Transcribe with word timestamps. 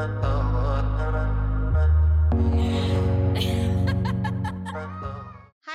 Hi, 0.00 0.08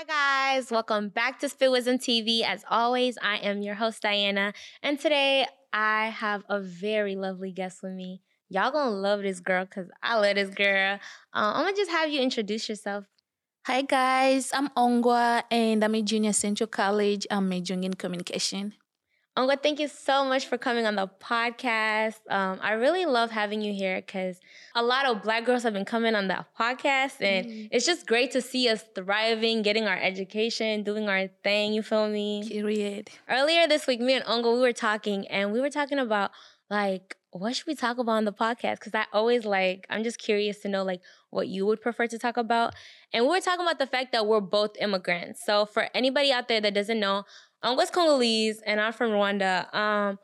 guys. 0.07 0.71
Welcome 0.71 1.09
back 1.09 1.39
to 1.41 1.49
Spit 1.49 1.69
Wisdom 1.69 1.99
TV. 1.99 2.41
As 2.41 2.65
always, 2.67 3.19
I 3.21 3.38
am 3.38 3.61
your 3.61 3.75
host, 3.75 4.01
Diana. 4.01 4.53
And 4.81 4.99
today 4.99 5.46
I 5.71 6.07
have 6.07 6.43
a 6.49 6.59
very 6.59 7.15
lovely 7.15 7.51
guest 7.51 7.83
with 7.83 7.92
me. 7.92 8.24
Y'all 8.49 8.71
gonna 8.71 8.89
love 8.89 9.21
this 9.21 9.39
girl 9.39 9.65
because 9.65 9.92
I 10.01 10.15
love 10.15 10.33
this 10.37 10.49
girl. 10.49 10.96
Uh, 11.31 11.53
I'm 11.53 11.65
gonna 11.65 11.76
just 11.76 11.92
have 11.92 12.10
you 12.10 12.19
introduce 12.19 12.67
yourself. 12.67 13.05
Hi 13.67 13.83
guys, 13.83 14.49
I'm 14.53 14.69
Ongwa 14.69 15.44
and 15.51 15.83
I'm 15.83 15.94
a 15.94 16.02
junior 16.02 16.30
at 16.30 16.35
Central 16.35 16.67
College. 16.67 17.27
I'm 17.30 17.48
majoring 17.48 17.84
in 17.84 17.94
communication. 17.94 18.73
Ongwa, 19.38 19.62
thank 19.62 19.81
you 19.81 19.90
so 19.90 20.23
much 20.23 20.48
for 20.48 20.58
coming 20.58 20.86
on 20.86 20.95
the 20.95 21.09
podcast. 21.22 22.16
Um, 22.30 22.58
I 22.62 22.72
really 22.73 23.05
love 23.05 23.31
having 23.31 23.62
you 23.62 23.73
here 23.73 23.98
because 23.98 24.39
a 24.73 24.81
lot 24.81 25.05
of 25.05 25.23
black 25.23 25.45
girls 25.45 25.63
have 25.63 25.73
been 25.73 25.84
coming 25.84 26.16
on 26.16 26.30
the 26.30 26.45
podcast, 26.57 27.21
and 27.21 27.45
mm. 27.45 27.70
it's 27.70 27.85
just 27.85 28.07
great 28.07 28.31
to 28.31 28.41
see 28.41 28.70
us 28.70 28.85
thriving, 28.95 29.62
getting 29.62 29.88
our 29.88 29.98
education, 29.98 30.84
doing 30.84 31.09
our 31.09 31.27
thing. 31.43 31.73
You 31.73 31.84
feel 31.84 32.07
me? 32.07 32.48
Period. 32.48 33.09
Earlier 33.27 33.67
this 33.67 33.88
week, 33.88 33.99
me 33.99 34.13
and 34.13 34.23
Ongwa 34.23 34.53
we 34.53 34.62
were 34.62 34.71
talking, 34.71 35.27
and 35.27 35.52
we 35.52 35.59
were 35.59 35.70
talking 35.70 35.99
about 35.99 36.31
like 36.70 37.17
what 37.31 37.54
should 37.54 37.67
we 37.67 37.76
talk 37.76 37.98
about 37.98 38.13
on 38.13 38.23
the 38.23 38.31
podcast? 38.31 38.79
Because 38.79 38.95
I 38.95 39.05
always 39.12 39.43
like, 39.43 39.85
I'm 39.90 40.04
just 40.04 40.17
curious 40.17 40.59
to 40.59 40.70
know 40.70 40.84
like 40.84 41.02
what 41.31 41.49
you 41.49 41.65
would 41.65 41.81
prefer 41.81 42.07
to 42.07 42.17
talk 42.17 42.38
about. 42.38 42.76
And 43.15 43.23
we 43.23 43.29
were 43.29 43.39
talking 43.39 43.65
about 43.65 43.79
the 43.79 43.87
fact 43.87 44.11
that 44.11 44.27
we're 44.27 44.41
both 44.41 44.71
immigrants. 44.77 45.45
So 45.45 45.65
for 45.65 45.87
anybody 45.95 46.33
out 46.33 46.49
there 46.49 46.59
that 46.59 46.73
doesn't 46.73 46.99
know, 46.99 47.23
I'm 47.63 47.77
West 47.77 47.93
Congolese 47.93 48.61
and 48.65 48.81
I'm 48.81 48.91
from 48.91 49.11
Rwanda. 49.11 49.73
Um, 49.73 50.19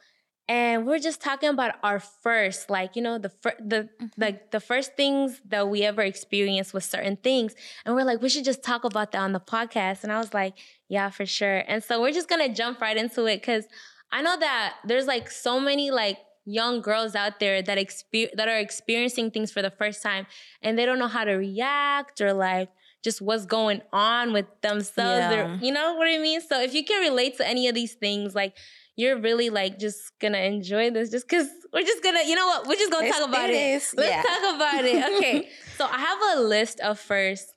and 0.50 0.86
we're 0.86 1.00
just 1.00 1.22
talking 1.22 1.48
about 1.48 1.76
our 1.84 2.02
first, 2.02 2.70
like 2.70 2.98
you 2.98 3.02
know, 3.02 3.18
the 3.18 3.30
fir- 3.30 3.56
the 3.66 3.84
mm-hmm. 3.84 4.08
like 4.18 4.52
the 4.52 4.60
first 4.60 4.98
things 4.98 5.40
that 5.48 5.70
we 5.70 5.84
ever 5.84 6.02
experienced 6.02 6.74
with 6.74 6.84
certain 6.84 7.16
things, 7.16 7.56
and 7.86 7.96
we're 7.96 8.04
like, 8.04 8.22
we 8.22 8.28
should 8.28 8.44
just 8.44 8.62
talk 8.62 8.84
about 8.84 9.14
that 9.14 9.20
on 9.20 9.32
the 9.32 9.40
podcast. 9.40 10.04
And 10.04 10.12
I 10.12 10.18
was 10.18 10.34
like, 10.34 10.56
yeah, 10.90 11.10
for 11.10 11.26
sure. 11.26 11.64
And 11.70 11.82
so 11.82 12.02
we're 12.02 12.12
just 12.12 12.28
gonna 12.28 12.54
jump 12.54 12.82
right 12.82 12.98
into 12.98 13.26
it 13.26 13.38
because 13.38 13.68
I 14.12 14.22
know 14.22 14.38
that 14.38 14.74
there's 14.84 15.08
like 15.08 15.32
so 15.32 15.62
many 15.62 15.92
like 15.92 16.18
young 16.44 16.82
girls 16.82 17.16
out 17.16 17.40
there 17.40 17.62
that 17.62 17.78
exper- 17.78 18.34
that 18.36 18.50
are 18.50 18.58
experiencing 18.58 19.32
things 19.32 19.54
for 19.54 19.62
the 19.62 19.72
first 19.72 20.04
time 20.04 20.28
and 20.62 20.78
they 20.78 20.86
don't 20.86 21.00
know 21.00 21.08
how 21.08 21.24
to 21.24 21.34
react 21.34 22.20
or 22.20 22.34
like 22.34 22.68
just 23.04 23.22
what's 23.22 23.46
going 23.46 23.82
on 23.92 24.34
with 24.34 24.46
themselves. 24.62 25.34
Yeah. 25.34 25.58
You 25.62 25.72
know 25.72 25.96
what 25.96 26.08
I 26.08 26.18
mean? 26.18 26.42
So 26.42 26.62
if 26.62 26.74
you 26.74 26.84
can 26.84 27.02
relate 27.02 27.38
to 27.38 27.48
any 27.48 27.68
of 27.68 27.76
these 27.76 27.94
things, 27.94 28.36
like 28.36 28.56
you're 28.96 29.20
really 29.20 29.50
like 29.50 29.80
just 29.80 30.12
gonna 30.20 30.40
enjoy 30.40 30.92
this 30.92 31.10
just 31.10 31.28
because 31.28 31.48
we're 31.74 31.82
just 31.82 32.04
gonna, 32.04 32.22
you 32.26 32.36
know 32.36 32.46
what? 32.46 32.68
We're 32.68 32.76
just 32.76 32.92
gonna 32.92 33.10
talk 33.10 33.28
about 33.28 33.50
it. 33.50 33.54
it. 33.54 33.84
Let's 33.96 34.10
yeah. 34.10 34.22
talk 34.22 34.56
about 34.56 34.86
it. 34.86 35.02
Okay. 35.18 35.50
so 35.78 35.86
I 35.86 35.98
have 35.98 36.20
a 36.38 36.42
list 36.42 36.80
of 36.82 37.00
first. 37.00 37.54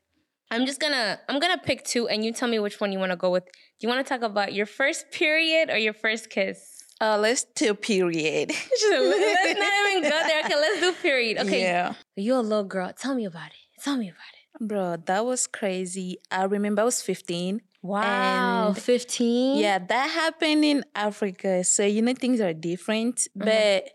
I'm 0.50 0.67
just 0.67 0.81
gonna 0.81 1.19
I'm 1.28 1.41
gonna 1.41 1.59
pick 1.59 1.84
two 1.84 2.09
and 2.09 2.25
you 2.25 2.33
tell 2.33 2.48
me 2.48 2.59
which 2.59 2.81
one 2.81 2.92
you 2.92 2.98
wanna 2.98 3.17
go 3.17 3.31
with. 3.31 3.45
Do 3.45 3.50
you 3.81 3.89
wanna 3.89 4.05
talk 4.05 4.22
about 4.22 4.53
your 4.53 4.67
first 4.67 5.11
period 5.11 5.70
or 5.70 5.78
your 5.78 5.95
first 5.95 6.31
kiss? 6.31 6.75
Uh, 7.00 7.19
let's 7.19 7.45
do 7.56 7.75
period. 7.75 8.50
let's 8.91 9.59
not 9.59 9.91
even 9.91 10.03
go 10.03 10.09
there. 10.09 10.45
Okay, 10.45 10.55
let's 10.55 10.81
do 10.81 10.92
period. 11.03 11.39
Okay. 11.39 11.62
Yeah. 11.62 11.95
You're 12.17 12.39
a 12.39 12.42
little 12.42 12.65
girl. 12.65 12.92
Tell 12.97 13.15
me 13.15 13.25
about 13.25 13.48
it. 13.48 13.83
Tell 13.83 13.97
me 13.97 14.09
about 14.09 14.33
it. 14.33 14.44
Bro, 14.60 14.98
that 15.06 15.24
was 15.24 15.47
crazy. 15.47 16.19
I 16.30 16.44
remember 16.44 16.83
I 16.83 16.84
was 16.84 17.02
15. 17.02 17.60
Wow, 17.83 18.72
15? 18.72 19.58
Yeah, 19.58 19.78
that 19.78 20.10
happened 20.10 20.64
in 20.64 20.84
Africa. 20.94 21.62
So, 21.64 21.84
you 21.84 22.00
know, 22.00 22.14
things 22.14 22.41
are 22.41 22.55
different. 22.55 23.28
Mm-hmm. 23.36 23.44
But 23.44 23.91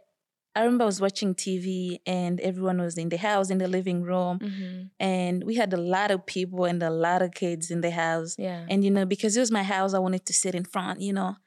I 0.56 0.64
remember 0.64 0.84
I 0.84 0.86
was 0.86 1.02
watching 1.02 1.34
TV 1.34 2.00
and 2.06 2.40
everyone 2.42 2.80
was 2.80 2.98
in 2.98 3.10
the 3.10 3.18
house, 3.18 3.50
in 3.50 3.58
the 3.58 3.68
living 3.68 4.04
room. 4.04 4.40
Mm-hmm. 4.40 4.82
And 5.00 5.44
we 5.44 5.56
had 5.56 5.74
a 5.74 5.78
lot 5.78 6.12
of 6.12 6.26
people 6.26 6.66
and 6.66 6.84
a 6.84 6.90
lot 6.90 7.22
of 7.22 7.32
kids 7.32 7.72
in 7.72 7.82
the 7.82 7.92
house. 7.92 8.36
Yeah. 8.38 8.66
And, 8.70 8.84
you 8.84 8.92
know, 8.92 9.06
because 9.06 9.36
it 9.36 9.40
was 9.40 9.52
my 9.52 9.64
house, 9.64 9.94
I 9.94 10.00
wanted 10.00 10.26
to 10.26 10.34
sit 10.34 10.54
in 10.54 10.66
front, 10.66 11.02
you 11.02 11.14
know. 11.14 11.38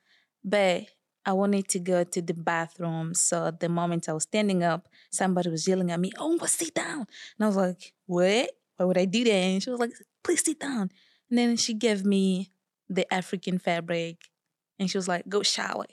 But 0.43 0.87
I 1.25 1.35
wanted 1.35 1.69
to 1.69 1.79
go 1.79 2.03
to 2.03 2.23
the 2.23 2.35
bathroom. 2.35 3.15
So 3.15 3.53
the 3.53 3.69
moment 3.69 4.09
I 4.09 4.15
was 4.15 4.25
standing 4.25 4.65
up, 4.65 4.89
somebody 5.11 5.49
was 5.49 5.69
yelling 5.69 5.91
at 5.93 6.01
me, 6.01 6.11
Oh, 6.19 6.39
sit 6.47 6.75
down. 6.75 7.07
And 7.39 7.45
I 7.45 7.47
was 7.47 7.57
like, 7.57 7.93
What? 8.07 8.51
Why 8.83 8.87
would 8.87 8.99
I 8.99 9.05
do 9.05 9.23
that? 9.25 9.31
And 9.31 9.63
she 9.63 9.71
was 9.71 9.79
like, 9.79 9.93
Please 10.25 10.45
sit 10.45 10.59
down. 10.59 10.91
And 11.31 11.39
then 11.39 11.57
she 11.57 11.75
gave 11.75 12.05
me 12.05 12.51
the 12.89 13.13
African 13.13 13.59
fabric 13.59 14.17
and 14.79 14.91
she 14.91 14.99
was 14.99 15.07
like, 15.07 15.29
Go 15.29 15.43
shower. 15.43 15.87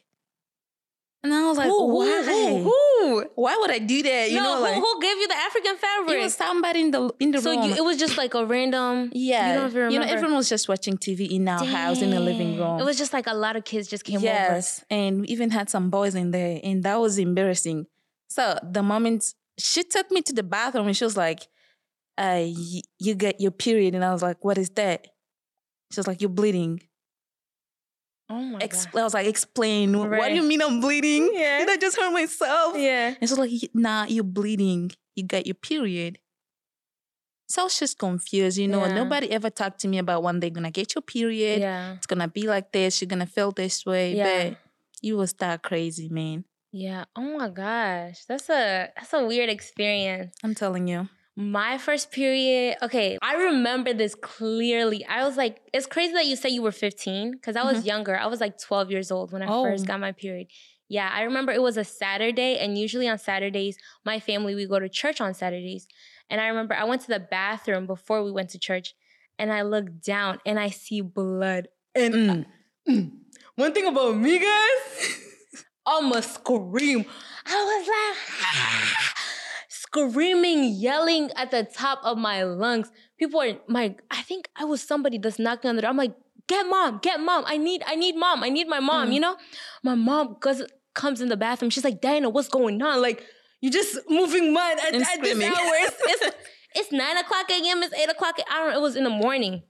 And 1.21 1.33
I 1.33 1.47
was 1.47 1.57
like, 1.57 1.67
who, 1.67 1.97
why? 1.97 2.23
Who, 2.23 2.63
who, 2.63 3.25
Why 3.35 3.57
would 3.57 3.71
I 3.71 3.79
do 3.79 4.01
that? 4.03 4.29
You 4.31 4.37
no, 4.37 4.55
know, 4.55 4.61
like 4.61 4.75
who, 4.75 4.81
who, 4.81 5.01
gave 5.01 5.17
you 5.17 5.27
the 5.27 5.35
African 5.35 5.75
fabric? 5.75 6.17
It 6.17 6.23
was 6.23 6.33
somebody 6.33 6.79
in 6.79 6.91
the 6.91 7.13
in 7.19 7.31
the 7.31 7.41
so 7.41 7.51
room. 7.51 7.69
So 7.71 7.75
it 7.75 7.83
was 7.83 7.97
just 7.97 8.17
like 8.17 8.33
a 8.35 8.45
random. 8.45 9.11
Yeah, 9.13 9.47
you 9.47 9.59
don't 9.59 9.69
even 9.69 9.75
remember. 9.75 9.93
You 9.93 9.99
know, 9.99 10.13
everyone 10.13 10.37
was 10.37 10.47
just 10.47 10.69
watching 10.69 10.97
TV 10.97 11.29
in 11.29 11.45
our 11.49 11.59
Dang. 11.59 11.67
house 11.67 12.01
in 12.01 12.11
the 12.11 12.21
living 12.21 12.57
room. 12.57 12.79
It 12.79 12.85
was 12.85 12.97
just 12.97 13.11
like 13.11 13.27
a 13.27 13.33
lot 13.33 13.57
of 13.57 13.65
kids 13.65 13.89
just 13.89 14.05
came 14.05 14.21
yes, 14.21 14.45
over. 14.45 14.55
Yes, 14.55 14.85
and 14.89 15.21
we 15.21 15.27
even 15.27 15.51
had 15.51 15.69
some 15.69 15.89
boys 15.89 16.15
in 16.15 16.31
there, 16.31 16.61
and 16.63 16.83
that 16.83 17.01
was 17.01 17.17
embarrassing. 17.17 17.87
So 18.29 18.57
the 18.63 18.81
moment 18.81 19.33
she 19.57 19.83
took 19.83 20.09
me 20.11 20.21
to 20.21 20.31
the 20.31 20.43
bathroom, 20.43 20.87
and 20.87 20.95
she 20.95 21.03
was 21.03 21.17
like, 21.17 21.47
uh, 22.19 22.45
"You 22.99 23.15
get 23.15 23.39
your 23.39 23.51
period," 23.51 23.95
and 23.95 24.03
I 24.03 24.11
was 24.11 24.21
like, 24.21 24.43
"What 24.43 24.57
is 24.57 24.69
that?" 24.71 25.07
She 25.91 25.99
was 25.99 26.07
like, 26.07 26.21
"You're 26.21 26.29
bleeding." 26.29 26.81
Oh 28.29 28.41
my 28.41 28.59
Ex- 28.59 28.85
God. 28.85 28.99
I 28.99 29.03
was 29.03 29.13
like, 29.15 29.25
explain. 29.27 29.95
Right. 29.95 30.19
What 30.19 30.29
do 30.29 30.35
you 30.35 30.43
mean 30.43 30.61
I'm 30.61 30.79
bleeding? 30.79 31.31
Yeah. 31.33 31.59
Did 31.59 31.69
I 31.69 31.77
just 31.77 31.97
hurt 31.97 32.13
myself? 32.13 32.77
Yeah. 32.77 33.15
And 33.19 33.29
so 33.29 33.35
like, 33.37 33.51
nah, 33.73 34.05
you're 34.07 34.23
bleeding. 34.23 34.91
You 35.15 35.23
got 35.23 35.47
your 35.47 35.55
period. 35.55 36.19
So 37.47 37.61
I 37.61 37.63
was 37.63 37.79
just 37.79 37.97
confused, 37.97 38.59
you 38.59 38.67
know. 38.67 38.85
Yeah. 38.85 38.93
Nobody 38.93 39.31
ever 39.31 39.49
talked 39.49 39.79
to 39.79 39.87
me 39.87 39.97
about 39.97 40.21
when 40.21 40.39
they're 40.39 40.51
gonna 40.51 40.69
get 40.69 40.93
your 40.93 41.01
period. 41.01 41.59
Yeah. 41.59 41.93
It's 41.93 42.05
gonna 42.05 42.27
be 42.27 42.43
like 42.43 42.71
this. 42.71 43.01
You're 43.01 43.07
gonna 43.07 43.25
feel 43.25 43.51
this 43.51 43.83
way. 43.83 44.15
Yeah. 44.15 44.49
But 44.49 44.57
you 45.01 45.17
was 45.17 45.33
that 45.33 45.63
crazy, 45.63 46.07
man. 46.09 46.45
Yeah. 46.71 47.05
Oh 47.15 47.35
my 47.35 47.49
gosh. 47.49 48.25
That's 48.27 48.47
a 48.49 48.91
that's 48.95 49.11
a 49.13 49.25
weird 49.25 49.49
experience. 49.49 50.35
I'm 50.43 50.53
telling 50.53 50.87
you 50.87 51.09
my 51.39 51.77
first 51.77 52.11
period, 52.11 52.75
okay, 52.81 53.17
I 53.21 53.35
remember 53.35 53.93
this 53.93 54.13
clearly. 54.13 55.05
I 55.05 55.25
was 55.25 55.37
like, 55.37 55.61
it's 55.73 55.85
crazy 55.85 56.11
that 56.11 56.25
you 56.25 56.35
say 56.35 56.49
you 56.49 56.61
were 56.61 56.73
15 56.73 57.31
because 57.31 57.55
I 57.55 57.63
was 57.63 57.77
mm-hmm. 57.77 57.87
younger. 57.87 58.17
I 58.17 58.27
was 58.27 58.41
like 58.41 58.59
12 58.59 58.91
years 58.91 59.09
old 59.09 59.31
when 59.31 59.41
I 59.41 59.47
oh. 59.47 59.63
first 59.63 59.87
got 59.87 60.01
my 60.01 60.11
period. 60.11 60.47
Yeah, 60.89 61.09
I 61.09 61.21
remember 61.21 61.53
it 61.53 61.61
was 61.61 61.77
a 61.77 61.85
Saturday, 61.85 62.57
and 62.57 62.77
usually 62.77 63.07
on 63.07 63.17
Saturdays, 63.17 63.77
my 64.03 64.19
family, 64.19 64.53
we 64.53 64.67
go 64.67 64.79
to 64.79 64.89
church 64.89 65.21
on 65.21 65.33
Saturdays. 65.33 65.87
And 66.29 66.41
I 66.41 66.47
remember 66.47 66.75
I 66.75 66.83
went 66.83 67.03
to 67.03 67.07
the 67.07 67.21
bathroom 67.21 67.85
before 67.87 68.21
we 68.21 68.33
went 68.33 68.49
to 68.49 68.59
church, 68.59 68.93
and 69.37 69.53
I 69.53 69.61
looked 69.61 70.03
down 70.03 70.39
and 70.45 70.59
I 70.59 70.71
see 70.71 70.99
blood. 70.99 71.69
And 71.95 72.13
mm. 72.13 72.45
mm. 72.89 73.11
one 73.55 73.73
thing 73.73 73.85
about 73.85 74.17
me, 74.17 74.39
guys, 74.39 75.19
I'm 75.87 76.11
a 76.11 76.21
scream. 76.21 77.05
I 77.45 77.63
was 77.63 77.87
like, 77.87 79.18
screaming, 79.91 80.63
yelling 80.75 81.31
at 81.35 81.51
the 81.51 81.63
top 81.63 81.99
of 82.03 82.17
my 82.17 82.43
lungs. 82.43 82.91
People 83.17 83.41
are 83.41 83.53
my 83.67 83.95
I 84.11 84.21
think 84.21 84.49
I 84.55 84.65
was 84.65 84.81
somebody 84.81 85.17
that's 85.17 85.39
knocking 85.39 85.69
on 85.69 85.75
the 85.75 85.81
door. 85.81 85.89
I'm 85.89 85.97
like, 85.97 86.15
get 86.47 86.63
mom, 86.67 86.99
get 87.01 87.19
mom. 87.19 87.43
I 87.47 87.57
need, 87.57 87.83
I 87.85 87.95
need 87.95 88.15
mom. 88.15 88.43
I 88.43 88.49
need 88.49 88.67
my 88.67 88.79
mom, 88.79 89.09
mm. 89.09 89.13
you 89.13 89.19
know? 89.19 89.37
My 89.83 89.95
mom 89.95 90.37
goes 90.39 90.63
comes 90.93 91.21
in 91.21 91.29
the 91.29 91.37
bathroom. 91.37 91.69
She's 91.69 91.83
like, 91.83 92.01
Diana, 92.01 92.29
what's 92.29 92.49
going 92.49 92.81
on? 92.81 93.01
Like, 93.01 93.23
you're 93.61 93.71
just 93.71 93.97
moving 94.09 94.53
mud 94.53 94.77
at, 94.79 94.93
at 94.93 95.21
this 95.21 95.41
hour. 95.41 95.53
It's, 95.53 95.97
it's, 96.05 96.35
it's 96.75 96.91
nine 96.91 97.17
o'clock 97.17 97.49
a.m. 97.49 97.83
It's 97.83 97.93
eight 97.93 98.09
o'clock. 98.09 98.37
I 98.49 98.59
don't 98.59 98.71
know. 98.71 98.77
It 98.77 98.81
was 98.81 98.95
in 98.95 99.03
the 99.03 99.09
morning. 99.09 99.63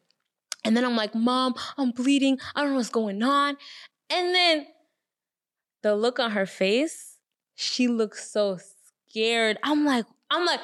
And 0.65 0.75
then 0.75 0.83
I'm 0.83 0.95
like, 0.95 1.15
Mom, 1.15 1.55
I'm 1.77 1.91
bleeding. 1.91 2.37
I 2.55 2.61
don't 2.61 2.71
know 2.71 2.77
what's 2.77 2.89
going 2.89 3.23
on. 3.23 3.57
And 4.09 4.35
then 4.35 4.67
the 5.83 5.95
look 5.95 6.19
on 6.19 6.31
her 6.31 6.45
face, 6.45 7.17
she 7.55 7.87
looks 7.87 8.31
so 8.31 8.57
scared. 9.09 9.57
I'm 9.63 9.85
like, 9.85 10.05
I'm 10.29 10.45
like, 10.45 10.59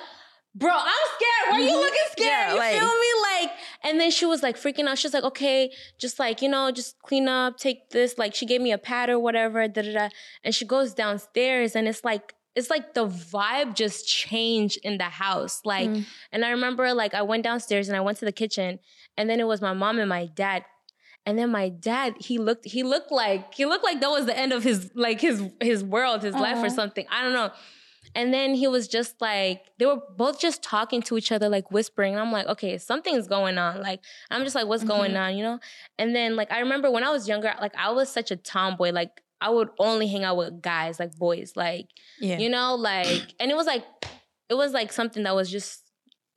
bro, 0.54 0.72
I'm 0.72 0.86
scared. 1.16 1.52
Why 1.52 1.58
are 1.58 1.62
you 1.62 1.68
mm-hmm. 1.68 1.78
looking 1.78 2.00
scared? 2.12 2.30
Yeah, 2.30 2.54
you 2.54 2.60
like, 2.60 2.80
feel 2.80 2.88
me? 2.88 3.08
Like, 3.24 3.52
and 3.84 4.00
then 4.00 4.12
she 4.12 4.26
was 4.26 4.42
like 4.42 4.56
freaking 4.58 4.88
out. 4.88 4.98
She's 4.98 5.14
like, 5.14 5.24
okay, 5.24 5.72
just 5.98 6.18
like, 6.20 6.42
you 6.42 6.50
know, 6.50 6.72
just 6.72 7.00
clean 7.02 7.28
up, 7.28 7.58
take 7.58 7.90
this. 7.90 8.18
Like, 8.18 8.34
she 8.34 8.46
gave 8.46 8.62
me 8.62 8.72
a 8.72 8.78
pad 8.78 9.10
or 9.10 9.20
whatever, 9.20 9.68
da 9.68 9.82
da 9.82 9.94
da. 9.94 10.10
And 10.44 10.56
she 10.56 10.66
goes 10.66 10.94
downstairs 10.94 11.76
and 11.76 11.88
it's 11.88 12.04
like, 12.04 12.34
it's 12.56 12.70
like 12.70 12.94
the 12.94 13.06
vibe 13.06 13.76
just 13.76 14.08
changed 14.08 14.80
in 14.82 14.98
the 14.98 15.04
house. 15.04 15.62
Like, 15.66 15.90
mm. 15.90 16.06
and 16.32 16.46
I 16.46 16.52
remember 16.52 16.94
like 16.94 17.14
I 17.14 17.22
went 17.22 17.44
downstairs 17.44 17.90
and 17.90 17.98
I 17.98 18.00
went 18.00 18.18
to 18.20 18.26
the 18.26 18.32
kitchen 18.32 18.80
and 19.18 19.30
then 19.30 19.42
it 19.42 19.48
was 19.48 19.62
my 19.62 19.74
mom 19.74 20.00
and 20.00 20.08
my 20.08 20.28
dad. 20.28 20.64
And 21.26 21.38
then 21.40 21.52
my 21.52 21.70
dad, 21.70 22.14
he 22.20 22.38
looked, 22.38 22.66
he 22.66 22.84
looked 22.84 23.12
like, 23.12 23.54
he 23.54 23.66
looked 23.66 23.84
like 23.84 24.00
that 24.00 24.10
was 24.12 24.26
the 24.26 24.38
end 24.38 24.54
of 24.54 24.64
his, 24.64 24.92
like 24.94 25.20
his, 25.20 25.44
his 25.60 25.84
world, 25.84 26.22
his 26.22 26.36
life 26.36 26.64
or 26.64 26.70
something. 26.70 27.06
I 27.10 27.24
don't 27.24 27.34
know. 27.34 27.52
And 28.16 28.34
then 28.34 28.56
he 28.56 28.68
was 28.68 28.88
just 28.88 29.20
like, 29.22 29.66
they 29.78 29.86
were 29.86 30.00
both 30.18 30.40
just 30.40 30.64
talking 30.64 31.02
to 31.04 31.18
each 31.18 31.32
other, 31.32 31.50
like 31.50 31.70
whispering. 31.70 32.14
And 32.14 32.22
I'm 32.22 32.32
like, 32.32 32.48
okay, 32.48 32.78
something's 32.78 33.28
going 33.28 33.58
on. 33.58 33.82
Like, 33.82 34.00
I'm 34.32 34.44
just 34.44 34.56
like, 34.56 34.68
what's 34.68 34.84
mm-hmm. 34.84 34.92
going 34.92 35.18
on, 35.18 35.36
you 35.36 35.44
know? 35.44 35.60
And 36.00 36.16
then, 36.16 36.36
like, 36.36 36.52
I 36.52 36.60
remember 36.60 36.90
when 36.90 37.04
I 37.04 37.12
was 37.12 37.28
younger, 37.28 37.54
like, 37.60 37.76
I 37.76 37.92
was 37.92 38.10
such 38.10 38.32
a 38.32 38.38
tomboy. 38.38 38.92
Like, 38.92 39.22
I 39.42 39.50
would 39.50 39.70
only 39.80 40.08
hang 40.08 40.24
out 40.24 40.38
with 40.38 40.62
guys, 40.62 41.00
like 41.00 41.16
boys, 41.18 41.54
like, 41.56 41.90
yeah. 42.20 42.40
you 42.40 42.50
know, 42.50 42.76
like, 42.76 43.36
and 43.40 43.52
it 43.52 43.56
was 43.58 43.68
like, 43.68 43.84
it 44.50 44.54
was 44.54 44.72
like 44.72 44.94
something 44.94 45.24
that 45.24 45.36
was 45.36 45.52
just 45.52 45.86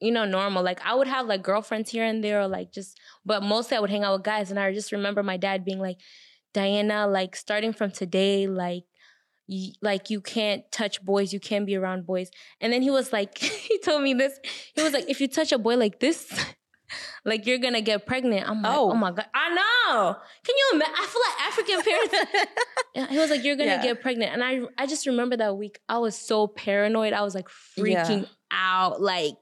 you 0.00 0.12
know 0.12 0.25
normal. 0.25 0.62
Like 0.62 0.80
I 0.84 0.94
would 0.94 1.08
have 1.08 1.26
like 1.26 1.42
girlfriends 1.42 1.90
here 1.90 2.04
and 2.04 2.22
there, 2.22 2.40
or 2.42 2.48
like 2.48 2.72
just, 2.72 2.98
but 3.25 3.42
mostly 3.42 3.76
I 3.76 3.80
would 3.80 3.90
hang 3.90 4.04
out 4.04 4.14
with 4.14 4.25
guys. 4.25 4.50
And 4.50 4.58
I 4.58 4.72
just 4.72 4.92
remember 4.92 5.22
my 5.22 5.36
dad 5.36 5.64
being 5.64 5.78
like, 5.78 5.98
Diana, 6.54 7.06
like 7.06 7.36
starting 7.36 7.72
from 7.72 7.90
today, 7.90 8.46
like 8.46 8.84
like 9.81 10.11
you 10.11 10.21
can't 10.21 10.71
touch 10.71 11.03
boys, 11.05 11.33
you 11.33 11.41
can't 11.41 11.67
be 11.67 11.77
around 11.77 12.06
boys. 12.06 12.31
And 12.61 12.73
then 12.73 12.83
he 12.83 12.91
was 12.91 13.12
like, 13.12 13.39
he 13.39 13.79
told 13.79 14.03
me 14.03 14.15
this. 14.15 14.39
He 14.75 14.83
was 14.83 14.93
like, 14.93 15.09
if 15.09 15.21
you 15.21 15.29
touch 15.29 15.53
a 15.53 15.59
boy 15.59 15.77
like 15.77 16.00
this, 16.00 16.29
like 17.25 17.47
you're 17.47 17.59
gonna 17.59 17.81
get 17.81 18.06
pregnant. 18.06 18.49
I'm 18.49 18.62
like, 18.62 18.77
oh, 18.77 18.93
oh 18.93 18.95
my 18.95 19.11
god, 19.11 19.27
I 19.35 19.55
know. 19.55 20.17
Can 20.45 20.55
you 20.56 20.71
imagine? 20.75 20.95
I 20.97 21.06
feel 21.06 21.23
like 21.27 21.47
African 21.47 21.83
parents. 21.83 23.12
he 23.12 23.19
was 23.19 23.31
like, 23.31 23.45
you're 23.45 23.56
gonna 23.56 23.71
yeah. 23.71 23.83
get 23.83 24.03
pregnant, 24.03 24.33
and 24.33 24.45
I 24.45 24.61
I 24.77 24.87
just 24.87 25.06
remember 25.06 25.37
that 25.37 25.56
week. 25.56 25.79
I 25.89 25.99
was 25.99 26.17
so 26.17 26.47
paranoid. 26.47 27.12
I 27.12 27.23
was 27.23 27.35
like 27.35 27.49
freaking 27.49 28.23
yeah. 28.23 28.27
out, 28.50 29.00
like 29.00 29.37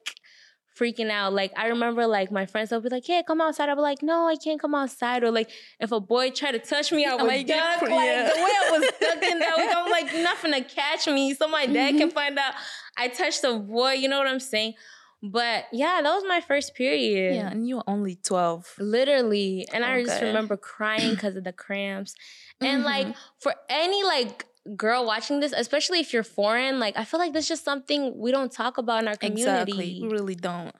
freaking 0.78 1.10
out. 1.10 1.32
Like 1.32 1.52
I 1.56 1.68
remember 1.68 2.06
like 2.06 2.30
my 2.30 2.46
friends 2.46 2.70
would 2.70 2.82
be 2.82 2.88
like, 2.88 3.06
"Hey, 3.06 3.22
come 3.26 3.40
outside." 3.40 3.68
I'd 3.68 3.74
be 3.74 3.80
like, 3.80 4.02
"No, 4.02 4.28
I 4.28 4.36
can't 4.36 4.60
come 4.60 4.74
outside." 4.74 5.24
Or 5.24 5.30
like 5.30 5.50
if 5.80 5.92
a 5.92 6.00
boy 6.00 6.30
tried 6.30 6.52
to 6.52 6.58
touch 6.58 6.92
me, 6.92 7.04
I 7.04 7.14
would 7.14 7.26
like, 7.26 7.46
duck. 7.46 7.82
Like 7.82 7.90
yeah. 7.90 8.30
the 8.34 8.42
way 8.42 8.50
I 8.50 8.70
was 8.78 8.90
ducking 9.00 9.38
that 9.38 9.54
week, 9.56 9.70
I'm 9.74 9.90
like, 9.90 10.14
nothing 10.14 10.52
to 10.52 10.62
catch 10.62 11.06
me, 11.06 11.34
so 11.34 11.48
my 11.48 11.66
dad 11.66 11.90
mm-hmm. 11.90 11.98
can 11.98 12.10
find 12.10 12.38
out 12.38 12.54
I 12.96 13.08
touched 13.08 13.44
a 13.44 13.58
boy. 13.58 13.92
You 13.92 14.08
know 14.08 14.18
what 14.18 14.28
I'm 14.28 14.40
saying? 14.40 14.74
But 15.22 15.64
yeah, 15.72 16.00
that 16.02 16.14
was 16.14 16.24
my 16.28 16.40
first 16.40 16.74
period. 16.74 17.34
Yeah, 17.34 17.50
and 17.50 17.66
you 17.66 17.76
were 17.76 17.84
only 17.86 18.16
12. 18.16 18.74
Literally. 18.78 19.66
And 19.72 19.82
okay. 19.82 19.92
I 19.92 20.04
just 20.04 20.22
remember 20.22 20.56
crying 20.56 21.14
because 21.14 21.36
of 21.36 21.44
the 21.44 21.52
cramps. 21.52 22.14
And 22.60 22.84
mm-hmm. 22.84 22.86
like 22.86 23.16
for 23.40 23.54
any 23.68 24.04
like 24.04 24.46
girl 24.74 25.06
watching 25.06 25.40
this, 25.40 25.52
especially 25.56 26.00
if 26.00 26.12
you're 26.12 26.22
foreign, 26.22 26.78
like 26.80 26.96
I 26.96 27.04
feel 27.04 27.20
like 27.20 27.32
that's 27.32 27.48
just 27.48 27.64
something 27.64 28.16
we 28.18 28.30
don't 28.32 28.50
talk 28.50 28.78
about 28.78 29.02
in 29.02 29.08
our 29.08 29.16
community. 29.16 29.72
Exactly. 29.72 30.00
We 30.02 30.08
really 30.08 30.34
don't. 30.34 30.74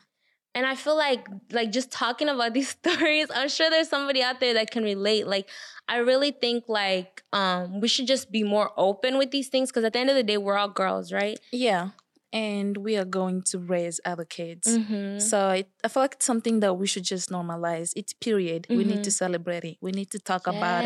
And 0.54 0.64
I 0.64 0.74
feel 0.74 0.96
like 0.96 1.28
like 1.52 1.70
just 1.70 1.92
talking 1.92 2.28
about 2.28 2.54
these 2.58 2.70
stories, 2.70 3.28
I'm 3.32 3.48
sure 3.48 3.70
there's 3.70 3.88
somebody 3.88 4.22
out 4.22 4.40
there 4.40 4.54
that 4.54 4.70
can 4.70 4.84
relate. 4.84 5.26
Like 5.26 5.48
I 5.86 5.98
really 5.98 6.30
think 6.30 6.64
like 6.68 7.22
um 7.32 7.80
we 7.80 7.88
should 7.88 8.06
just 8.06 8.32
be 8.32 8.42
more 8.42 8.70
open 8.76 9.18
with 9.18 9.30
these 9.30 9.48
things 9.48 9.70
because 9.70 9.84
at 9.84 9.92
the 9.92 9.98
end 9.98 10.10
of 10.10 10.16
the 10.16 10.22
day 10.22 10.38
we're 10.38 10.56
all 10.56 10.68
girls, 10.68 11.12
right? 11.12 11.38
Yeah. 11.52 11.90
And 12.32 12.76
we 12.76 12.96
are 12.96 13.04
going 13.04 13.42
to 13.50 13.58
raise 13.58 14.00
other 14.04 14.24
kids. 14.24 14.66
Mm-hmm. 14.66 15.20
So 15.20 15.38
I, 15.38 15.64
I 15.84 15.88
feel 15.88 16.02
like 16.02 16.14
it's 16.14 16.26
something 16.26 16.60
that 16.60 16.74
we 16.74 16.86
should 16.86 17.04
just 17.04 17.30
normalize. 17.30 17.92
It's 17.96 18.12
period. 18.12 18.64
Mm-hmm. 18.64 18.76
We 18.76 18.84
need 18.84 19.04
to 19.04 19.10
mm-hmm. 19.10 19.24
celebrate 19.24 19.64
it. 19.64 19.76
We 19.80 19.92
need 19.92 20.10
to 20.10 20.18
talk 20.18 20.42
yes. 20.46 20.56
about 20.56 20.84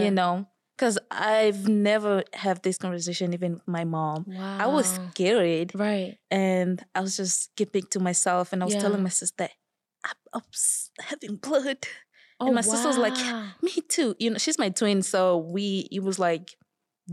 it. 0.00 0.04
You 0.04 0.10
know? 0.10 0.48
Because 0.80 0.98
I've 1.10 1.68
never 1.68 2.24
had 2.32 2.62
this 2.62 2.78
conversation 2.78 3.34
even 3.34 3.54
with 3.54 3.68
my 3.68 3.84
mom. 3.84 4.24
Wow. 4.26 4.58
I 4.60 4.66
was 4.66 4.98
scared, 5.10 5.72
right? 5.74 6.16
And 6.30 6.82
I 6.94 7.02
was 7.02 7.18
just 7.18 7.54
keeping 7.54 7.82
to 7.90 8.00
myself, 8.00 8.54
and 8.54 8.62
I 8.62 8.64
was 8.64 8.74
yeah. 8.74 8.80
telling 8.80 9.02
my 9.02 9.10
sister, 9.10 9.48
"I'm, 10.02 10.14
I'm 10.32 10.42
having 11.00 11.36
blood." 11.36 11.84
Oh, 12.40 12.46
and 12.46 12.54
my 12.54 12.62
wow. 12.62 12.72
sister 12.72 12.88
was 12.88 12.96
like, 12.96 13.18
"Me 13.62 13.72
too." 13.88 14.16
You 14.18 14.30
know, 14.30 14.38
she's 14.38 14.58
my 14.58 14.70
twin, 14.70 15.02
so 15.02 15.36
we 15.36 15.86
it 15.92 16.02
was 16.02 16.18
like 16.18 16.56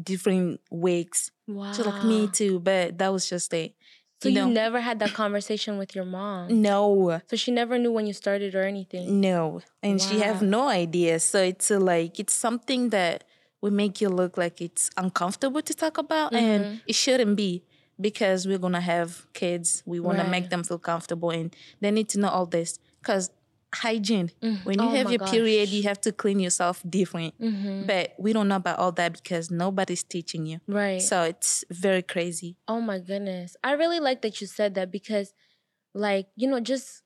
different 0.02 0.62
weeks. 0.72 1.30
Wow. 1.46 1.74
She's 1.74 1.86
like, 1.86 2.06
"Me 2.06 2.30
too," 2.30 2.62
but 2.62 2.98
that 3.00 3.12
was 3.12 3.30
just 3.30 3.54
a. 3.54 3.76
So 4.22 4.30
you, 4.30 4.36
know, 4.36 4.48
you 4.48 4.54
never 4.54 4.80
had 4.80 4.98
that 5.00 5.14
conversation 5.14 5.78
with 5.78 5.94
your 5.94 6.06
mom? 6.06 6.62
No. 6.62 7.22
So 7.30 7.36
she 7.36 7.52
never 7.52 7.78
knew 7.78 7.92
when 7.92 8.08
you 8.08 8.14
started 8.14 8.56
or 8.56 8.64
anything? 8.64 9.22
No. 9.22 9.62
And 9.84 10.00
wow. 10.00 10.06
she 10.08 10.20
have 10.22 10.42
no 10.42 10.70
idea. 10.70 11.20
So 11.20 11.44
it's 11.44 11.70
a, 11.70 11.78
like 11.78 12.20
it's 12.20 12.34
something 12.34 12.90
that 12.90 13.26
we 13.62 13.70
make 13.70 14.02
you 14.02 14.10
look 14.10 14.38
like 14.38 14.62
it's 14.62 14.90
uncomfortable 14.98 15.62
to 15.62 15.74
talk 15.74 15.98
about 15.98 16.32
mm-hmm. 16.32 16.46
and 16.46 16.82
it 16.88 16.96
shouldn't 16.96 17.36
be 17.36 17.64
because 18.00 18.48
we're 18.48 18.58
gonna 18.58 18.82
have 18.82 19.26
kids 19.34 19.84
we 19.86 20.00
want 20.00 20.18
right. 20.18 20.26
to 20.26 20.30
make 20.30 20.50
them 20.50 20.64
feel 20.64 20.78
comfortable 20.78 21.32
and 21.32 21.56
they 21.82 21.92
need 21.92 22.08
to 22.10 22.20
know 22.20 22.30
all 22.30 22.46
this 22.46 22.80
because 23.02 23.32
hygiene 23.76 24.32
mm-hmm. 24.42 24.64
when 24.64 24.80
you 24.80 24.86
oh 24.86 24.92
have 24.92 25.12
your 25.12 25.20
gosh. 25.20 25.32
period 25.32 25.70
you 25.70 25.84
have 25.84 26.00
to 26.00 26.12
clean 26.12 26.40
yourself 26.40 26.82
different 26.90 27.38
mm-hmm. 27.40 27.86
but 27.86 28.14
we 28.18 28.32
don't 28.32 28.48
know 28.48 28.56
about 28.56 28.80
all 28.80 28.92
that 28.92 29.14
because 29.14 29.52
nobody's 29.52 30.04
teaching 30.04 30.46
you 30.46 30.60
right 30.68 31.02
so 31.02 31.24
it's 31.24 31.66
very 31.70 32.02
crazy 32.02 32.56
oh 32.68 32.80
my 32.80 32.98
goodness 32.98 33.58
i 33.64 33.74
really 33.74 34.00
like 34.00 34.22
that 34.22 34.40
you 34.40 34.48
said 34.48 34.74
that 34.76 34.90
because 34.90 35.34
like 35.94 36.28
you 36.36 36.48
know 36.48 36.60
just 36.62 37.04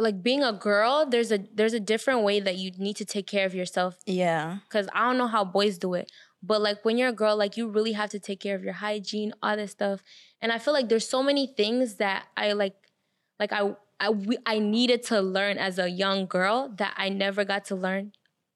like 0.00 0.22
being 0.22 0.42
a 0.42 0.52
girl 0.52 1.06
there's 1.06 1.30
a 1.30 1.38
there's 1.54 1.72
a 1.72 1.80
different 1.80 2.22
way 2.22 2.40
that 2.40 2.56
you 2.56 2.70
need 2.78 2.96
to 2.96 3.04
take 3.04 3.26
care 3.26 3.46
of 3.46 3.54
yourself 3.54 3.96
yeah 4.06 4.58
because 4.64 4.88
i 4.94 5.06
don't 5.06 5.18
know 5.18 5.26
how 5.26 5.44
boys 5.44 5.78
do 5.78 5.94
it 5.94 6.10
but 6.42 6.60
like 6.60 6.84
when 6.84 6.96
you're 6.96 7.08
a 7.08 7.12
girl 7.12 7.36
like 7.36 7.56
you 7.56 7.68
really 7.68 7.92
have 7.92 8.10
to 8.10 8.18
take 8.18 8.40
care 8.40 8.54
of 8.54 8.64
your 8.64 8.72
hygiene 8.72 9.32
all 9.42 9.56
this 9.56 9.72
stuff 9.72 10.02
and 10.40 10.52
i 10.52 10.58
feel 10.58 10.74
like 10.74 10.88
there's 10.88 11.08
so 11.08 11.22
many 11.22 11.46
things 11.46 11.96
that 11.96 12.24
i 12.36 12.52
like 12.52 12.74
like 13.38 13.52
i 13.52 13.74
i, 13.98 14.10
we, 14.10 14.38
I 14.46 14.58
needed 14.58 15.02
to 15.04 15.20
learn 15.20 15.58
as 15.58 15.78
a 15.78 15.88
young 15.88 16.26
girl 16.26 16.72
that 16.76 16.94
i 16.96 17.08
never 17.08 17.44
got 17.44 17.64
to 17.66 17.74
learn 17.74 18.12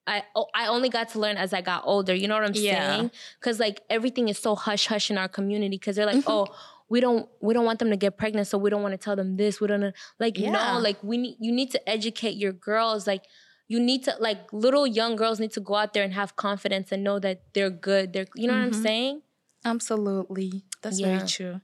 I 0.07 0.23
oh, 0.35 0.47
I 0.53 0.67
only 0.67 0.89
got 0.89 1.09
to 1.09 1.19
learn 1.19 1.37
as 1.37 1.53
I 1.53 1.61
got 1.61 1.83
older. 1.85 2.13
You 2.13 2.27
know 2.27 2.35
what 2.35 2.45
I'm 2.45 2.53
yeah. 2.53 2.95
saying? 2.95 3.11
Because 3.39 3.59
like 3.59 3.81
everything 3.89 4.29
is 4.29 4.37
so 4.37 4.55
hush 4.55 4.87
hush 4.87 5.09
in 5.09 5.17
our 5.17 5.27
community. 5.27 5.77
Because 5.77 5.95
they're 5.95 6.05
like, 6.05 6.17
mm-hmm. 6.17 6.31
oh, 6.31 6.47
we 6.89 6.99
don't 6.99 7.27
we 7.41 7.53
don't 7.53 7.65
want 7.65 7.79
them 7.79 7.89
to 7.89 7.97
get 7.97 8.17
pregnant 8.17 8.47
so 8.47 8.57
we 8.57 8.69
don't 8.69 8.81
want 8.81 8.93
to 8.93 8.97
tell 8.97 9.15
them 9.15 9.37
this 9.37 9.59
we 9.59 9.67
don't 9.67 9.93
like 10.19 10.37
yeah. 10.37 10.51
no 10.51 10.79
like 10.79 10.97
we 11.03 11.17
need 11.17 11.35
you 11.39 11.51
need 11.51 11.71
to 11.71 11.89
educate 11.89 12.35
your 12.35 12.51
girls 12.51 13.07
like 13.07 13.23
you 13.67 13.79
need 13.79 14.03
to 14.03 14.13
like 14.19 14.51
little 14.53 14.85
young 14.85 15.15
girls 15.15 15.39
need 15.39 15.51
to 15.51 15.59
go 15.59 15.75
out 15.75 15.93
there 15.93 16.03
and 16.03 16.13
have 16.13 16.35
confidence 16.35 16.91
and 16.91 17.03
know 17.03 17.19
that 17.19 17.41
they're 17.53 17.69
good 17.69 18.13
they're 18.13 18.27
you 18.35 18.47
know 18.47 18.53
mm-hmm. 18.53 18.61
what 18.61 18.67
i'm 18.67 18.71
mm-hmm. 18.73 18.83
saying 18.83 19.21
absolutely 19.63 20.63
that's 20.81 20.99
yeah. 20.99 21.17
very 21.17 21.27
true 21.27 21.61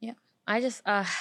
yeah 0.00 0.12
i 0.46 0.60
just 0.60 0.82
uh 0.86 1.04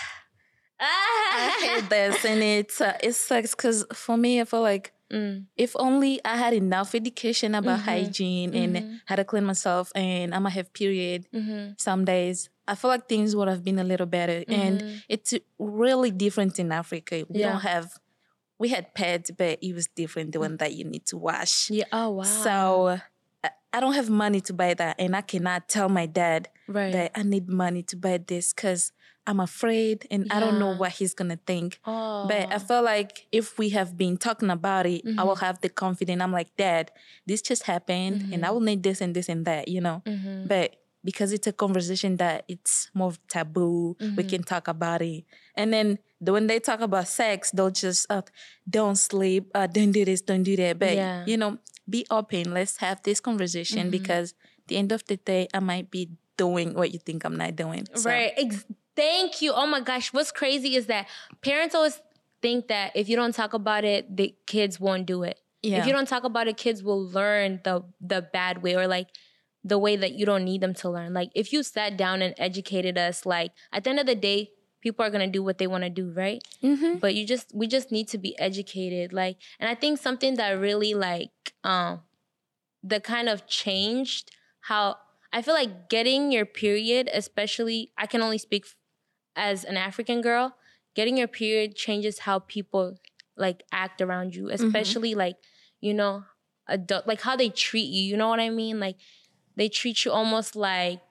I 0.81 1.75
hate 1.75 1.89
this, 1.89 2.23
and 2.23 2.41
it 2.41 2.71
uh, 2.79 2.93
it 3.03 3.11
sucks 3.13 3.53
because 3.53 3.85
for 3.93 4.15
me, 4.15 4.39
I 4.39 4.45
feel 4.45 4.61
like 4.61 4.93
Mm. 5.11 5.45
If 5.57 5.75
only 5.75 6.23
I 6.23 6.37
had 6.37 6.53
enough 6.53 6.93
education 6.93 7.55
about 7.55 7.79
mm-hmm. 7.79 7.89
hygiene 7.89 8.53
and 8.53 8.75
mm-hmm. 8.75 8.95
how 9.05 9.15
to 9.15 9.23
clean 9.23 9.43
myself, 9.43 9.91
and 9.95 10.33
I'm 10.33 10.43
gonna 10.43 10.53
have 10.53 10.71
period 10.73 11.27
mm-hmm. 11.33 11.73
some 11.77 12.05
days. 12.05 12.49
I 12.69 12.75
feel 12.75 12.89
like 12.89 13.09
things 13.09 13.35
would 13.35 13.47
have 13.47 13.63
been 13.63 13.79
a 13.79 13.83
little 13.83 14.05
better, 14.05 14.43
and 14.47 14.79
mm-hmm. 14.79 14.97
it's 15.09 15.33
really 15.57 16.11
different 16.11 16.59
in 16.59 16.71
Africa. 16.71 17.25
We 17.27 17.39
yeah. 17.39 17.51
don't 17.51 17.61
have. 17.61 17.99
We 18.59 18.69
had 18.69 18.93
pads, 18.93 19.31
but 19.31 19.57
it 19.61 19.73
was 19.73 19.87
different. 19.87 20.33
The 20.33 20.39
one 20.39 20.57
that 20.57 20.73
you 20.73 20.83
need 20.83 21.05
to 21.07 21.17
wash. 21.17 21.69
Yeah. 21.69 21.85
Oh 21.91 22.09
wow. 22.09 22.23
So 22.23 22.99
I 23.73 23.79
don't 23.79 23.93
have 23.93 24.09
money 24.09 24.41
to 24.41 24.53
buy 24.53 24.73
that, 24.75 24.97
and 24.99 25.15
I 25.15 25.21
cannot 25.21 25.67
tell 25.67 25.89
my 25.89 26.05
dad 26.05 26.49
right. 26.67 26.91
that 26.91 27.11
I 27.15 27.23
need 27.23 27.49
money 27.49 27.83
to 27.83 27.95
buy 27.95 28.17
this 28.17 28.53
because 28.53 28.91
I'm 29.29 29.39
afraid 29.39 30.07
and 30.09 30.25
yeah. 30.25 30.37
I 30.37 30.39
don't 30.39 30.57
know 30.57 30.75
what 30.75 30.93
he's 30.93 31.13
gonna 31.13 31.37
think. 31.45 31.79
Oh. 31.85 32.25
But 32.27 32.51
I 32.51 32.57
feel 32.57 32.81
like 32.81 33.27
if 33.31 33.59
we 33.59 33.69
have 33.69 33.95
been 33.95 34.17
talking 34.17 34.49
about 34.49 34.87
it, 34.87 35.05
mm-hmm. 35.05 35.19
I 35.19 35.23
will 35.23 35.35
mm-hmm. 35.35 35.45
have 35.45 35.61
the 35.61 35.69
confidence. 35.69 36.19
I'm 36.19 36.31
like, 36.31 36.55
Dad, 36.57 36.91
this 37.27 37.43
just 37.43 37.63
happened 37.63 38.21
mm-hmm. 38.21 38.33
and 38.33 38.43
I 38.43 38.47
mm-hmm. 38.47 38.53
will 38.55 38.61
need 38.61 38.81
this 38.81 39.01
and 39.01 39.15
this 39.15 39.29
and 39.29 39.45
that, 39.45 39.67
you 39.67 39.81
know. 39.81 40.01
Mm-hmm. 40.05 40.47
But 40.47 40.77
because 41.03 41.31
it's 41.31 41.47
a 41.47 41.53
conversation 41.53 42.17
that 42.17 42.45
it's 42.47 42.89
more 42.93 43.13
taboo, 43.29 43.95
we 43.99 44.07
mm-hmm. 44.07 44.27
can 44.27 44.43
talk 44.43 44.67
about 44.67 45.01
it. 45.01 45.23
And 45.55 45.73
then 45.73 45.99
when 46.19 46.47
they 46.47 46.59
talk 46.59 46.81
about 46.81 47.07
sex, 47.07 47.51
they'll 47.51 47.71
just 47.71 48.05
uh, 48.09 48.21
don't 48.69 48.97
sleep, 48.97 49.49
uh, 49.55 49.67
don't 49.67 49.91
do 49.91 50.03
this, 50.05 50.21
don't 50.21 50.43
do 50.43 50.55
that. 50.57 50.79
But 50.79 50.95
yeah. 50.95 51.23
you 51.25 51.37
know, 51.37 51.57
be 51.89 52.05
open. 52.11 52.53
Let's 52.53 52.77
have 52.77 53.01
this 53.03 53.19
conversation 53.19 53.89
because 53.89 54.33
the 54.67 54.77
end 54.77 54.91
of 54.91 55.05
the 55.05 55.17
day, 55.17 55.47
I 55.53 55.59
might 55.59 55.89
be 55.89 56.11
doing 56.37 56.73
what 56.73 56.93
you 56.93 56.99
think 56.99 57.25
I'm 57.25 57.35
not 57.35 57.55
doing. 57.55 57.87
So. 57.95 58.09
Right. 58.09 58.33
Ex- 58.37 58.65
Thank 58.95 59.41
you. 59.41 59.53
Oh 59.53 59.65
my 59.65 59.79
gosh. 59.79 60.11
What's 60.11 60.31
crazy 60.31 60.75
is 60.75 60.87
that 60.87 61.07
parents 61.41 61.73
always 61.73 62.01
think 62.41 62.67
that 62.67 62.91
if 62.95 63.07
you 63.07 63.15
don't 63.15 63.33
talk 63.33 63.53
about 63.53 63.85
it, 63.85 64.15
the 64.15 64.35
kids 64.45 64.77
won't 64.79 65.05
do 65.05 65.23
it. 65.23 65.39
Yeah. 65.61 65.79
If 65.79 65.87
you 65.87 65.93
don't 65.93 66.07
talk 66.07 66.25
about 66.25 66.47
it, 66.47 66.57
kids 66.57 66.83
will 66.83 67.05
learn 67.05 67.61
the 67.63 67.83
the 68.01 68.21
bad 68.21 68.61
way 68.61 68.75
or 68.75 68.87
like 68.87 69.07
the 69.63 69.77
way 69.77 69.95
that 69.95 70.13
you 70.13 70.25
don't 70.25 70.45
need 70.45 70.61
them 70.61 70.73
to 70.73 70.89
learn. 70.89 71.13
Like 71.13 71.31
if 71.35 71.51
you 71.51 71.63
sat 71.63 71.97
down 71.97 72.21
and 72.21 72.33
educated 72.37 72.97
us, 72.97 73.25
like 73.25 73.51
at 73.71 73.83
the 73.83 73.89
end 73.89 73.99
of 73.99 74.05
the 74.05 74.15
day, 74.15 74.51
people 74.81 75.05
are 75.05 75.09
gonna 75.09 75.27
do 75.27 75.43
what 75.43 75.57
they 75.57 75.67
want 75.67 75.83
to 75.83 75.89
do, 75.89 76.11
right? 76.11 76.41
Mm-hmm. 76.63 76.97
But 76.99 77.15
you 77.15 77.25
just 77.25 77.53
we 77.53 77.67
just 77.67 77.91
need 77.91 78.07
to 78.09 78.17
be 78.17 78.37
educated. 78.39 79.13
Like, 79.13 79.37
and 79.59 79.69
I 79.69 79.75
think 79.75 79.99
something 79.99 80.35
that 80.35 80.51
really 80.51 80.93
like 80.93 81.31
um 81.63 82.01
the 82.81 82.99
kind 82.99 83.27
of 83.27 83.45
changed 83.47 84.31
how 84.61 84.97
I 85.31 85.41
feel 85.41 85.53
like 85.53 85.89
getting 85.89 86.31
your 86.31 86.45
period, 86.45 87.09
especially 87.13 87.91
I 87.97 88.07
can 88.07 88.21
only 88.21 88.37
speak 88.37 88.65
as 89.35 89.63
an 89.63 89.77
African 89.77 90.21
girl, 90.21 90.55
getting 90.95 91.17
your 91.17 91.27
period 91.27 91.75
changes 91.75 92.19
how 92.19 92.39
people 92.39 92.97
like 93.37 93.63
act 93.71 94.01
around 94.01 94.35
you, 94.35 94.45
mm-hmm. 94.45 94.65
especially 94.65 95.11
mm-hmm. 95.11 95.19
like, 95.19 95.35
you 95.81 95.93
know, 95.93 96.23
adult 96.67 97.07
like 97.07 97.21
how 97.21 97.35
they 97.35 97.49
treat 97.49 97.89
you. 97.89 98.03
You 98.03 98.17
know 98.17 98.29
what 98.29 98.39
I 98.39 98.49
mean? 98.49 98.79
Like 98.79 98.97
they 99.55 99.69
treat 99.69 100.05
you 100.05 100.11
almost 100.11 100.55
like 100.55 101.01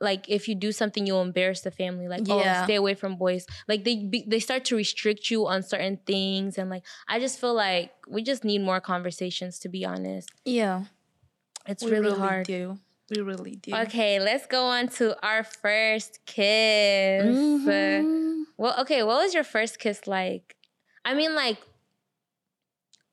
like 0.00 0.28
if 0.28 0.46
you 0.46 0.54
do 0.54 0.70
something 0.70 1.06
you'll 1.06 1.22
embarrass 1.22 1.62
the 1.62 1.70
family 1.72 2.06
like 2.06 2.22
oh, 2.28 2.40
yeah. 2.40 2.60
oh 2.60 2.64
stay 2.64 2.76
away 2.76 2.94
from 2.94 3.16
boys 3.16 3.46
like 3.66 3.82
they 3.82 3.96
be, 3.96 4.24
they 4.28 4.38
start 4.38 4.64
to 4.64 4.76
restrict 4.76 5.28
you 5.28 5.46
on 5.46 5.62
certain 5.62 5.98
things 6.06 6.56
and 6.56 6.70
like 6.70 6.84
i 7.08 7.18
just 7.18 7.40
feel 7.40 7.54
like 7.54 7.90
we 8.06 8.22
just 8.22 8.44
need 8.44 8.60
more 8.60 8.80
conversations 8.80 9.58
to 9.58 9.68
be 9.68 9.84
honest 9.84 10.30
yeah 10.44 10.84
it's 11.68 11.84
really, 11.84 12.06
really, 12.06 12.18
hard 12.18 12.46
do. 12.46 12.78
We 13.14 13.20
really 13.20 13.56
do. 13.56 13.74
Okay, 13.74 14.20
let's 14.20 14.46
go 14.46 14.64
on 14.64 14.88
to 14.88 15.16
our 15.24 15.44
first 15.44 16.20
kiss. 16.24 17.24
Mm-hmm. 17.24 18.42
well, 18.56 18.74
okay, 18.80 19.02
what 19.02 19.22
was 19.22 19.34
your 19.34 19.44
first 19.44 19.78
kiss 19.78 20.06
like? 20.06 20.56
I 21.04 21.14
mean, 21.14 21.34
like, 21.34 21.58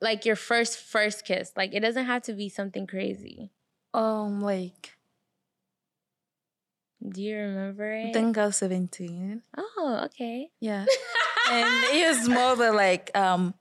like 0.02 0.25
your 0.25 0.38
first 0.38 0.80
first 0.80 1.25
kiss. 1.25 1.52
Like, 1.58 1.74
it 1.74 1.82
doesn't 1.82 2.06
have 2.06 2.24
to 2.24 2.34
be 2.34 2.48
something 2.48 2.88
crazy. 2.88 3.52
Um, 3.96 4.42
like. 4.42 4.92
Do 7.08 7.22
you 7.22 7.38
remember 7.38 7.92
it? 7.92 8.10
I 8.10 8.14
think 8.14 8.38
I 8.38 8.48
was 8.48 8.58
seventeen. 8.58 9.44
Oh, 9.56 10.02
okay. 10.06 10.50
Yeah, 10.60 10.86
and 11.52 11.84
it 11.94 12.08
was 12.08 12.28
more 12.28 12.56
than 12.56 12.75
like 12.75 13.12
um, 13.16 13.54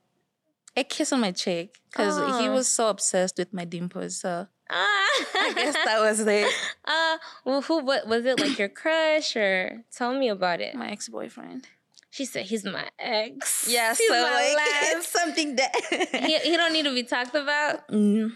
a 0.75 0.83
kiss 0.83 1.13
on 1.13 1.21
my 1.21 1.31
cheek 1.31 1.77
because 1.91 2.17
oh. 2.17 2.41
he 2.41 2.49
was 2.49 2.67
so 2.67 2.89
obsessed 2.89 3.37
with 3.37 3.53
my 3.53 3.63
dimples. 3.63 4.17
So 4.17 4.47
I 4.69 5.53
guess 5.55 5.75
that 5.85 5.99
was 5.99 6.19
it. 6.27 6.51
Uh, 6.85 7.17
well, 7.45 7.61
who? 7.61 7.83
What 7.83 8.07
was 8.07 8.25
it? 8.25 8.39
Like 8.39 8.57
your 8.57 8.69
crush, 8.69 9.35
or 9.35 9.83
tell 9.95 10.13
me 10.17 10.29
about 10.29 10.59
it? 10.59 10.75
My 10.75 10.89
ex 10.89 11.07
boyfriend. 11.07 11.67
She 12.09 12.25
said 12.25 12.45
he's 12.45 12.63
my 12.63 12.89
ex. 12.97 13.67
Yeah, 13.69 13.93
he's 13.93 14.07
so 14.07 14.13
like 14.13 14.55
it's 14.95 15.07
something 15.07 15.57
that 15.57 15.75
he, 16.25 16.39
he 16.39 16.57
don't 16.57 16.73
need 16.73 16.85
to 16.85 16.93
be 16.93 17.03
talked 17.03 17.35
about. 17.35 17.87
Mm. 17.89 18.31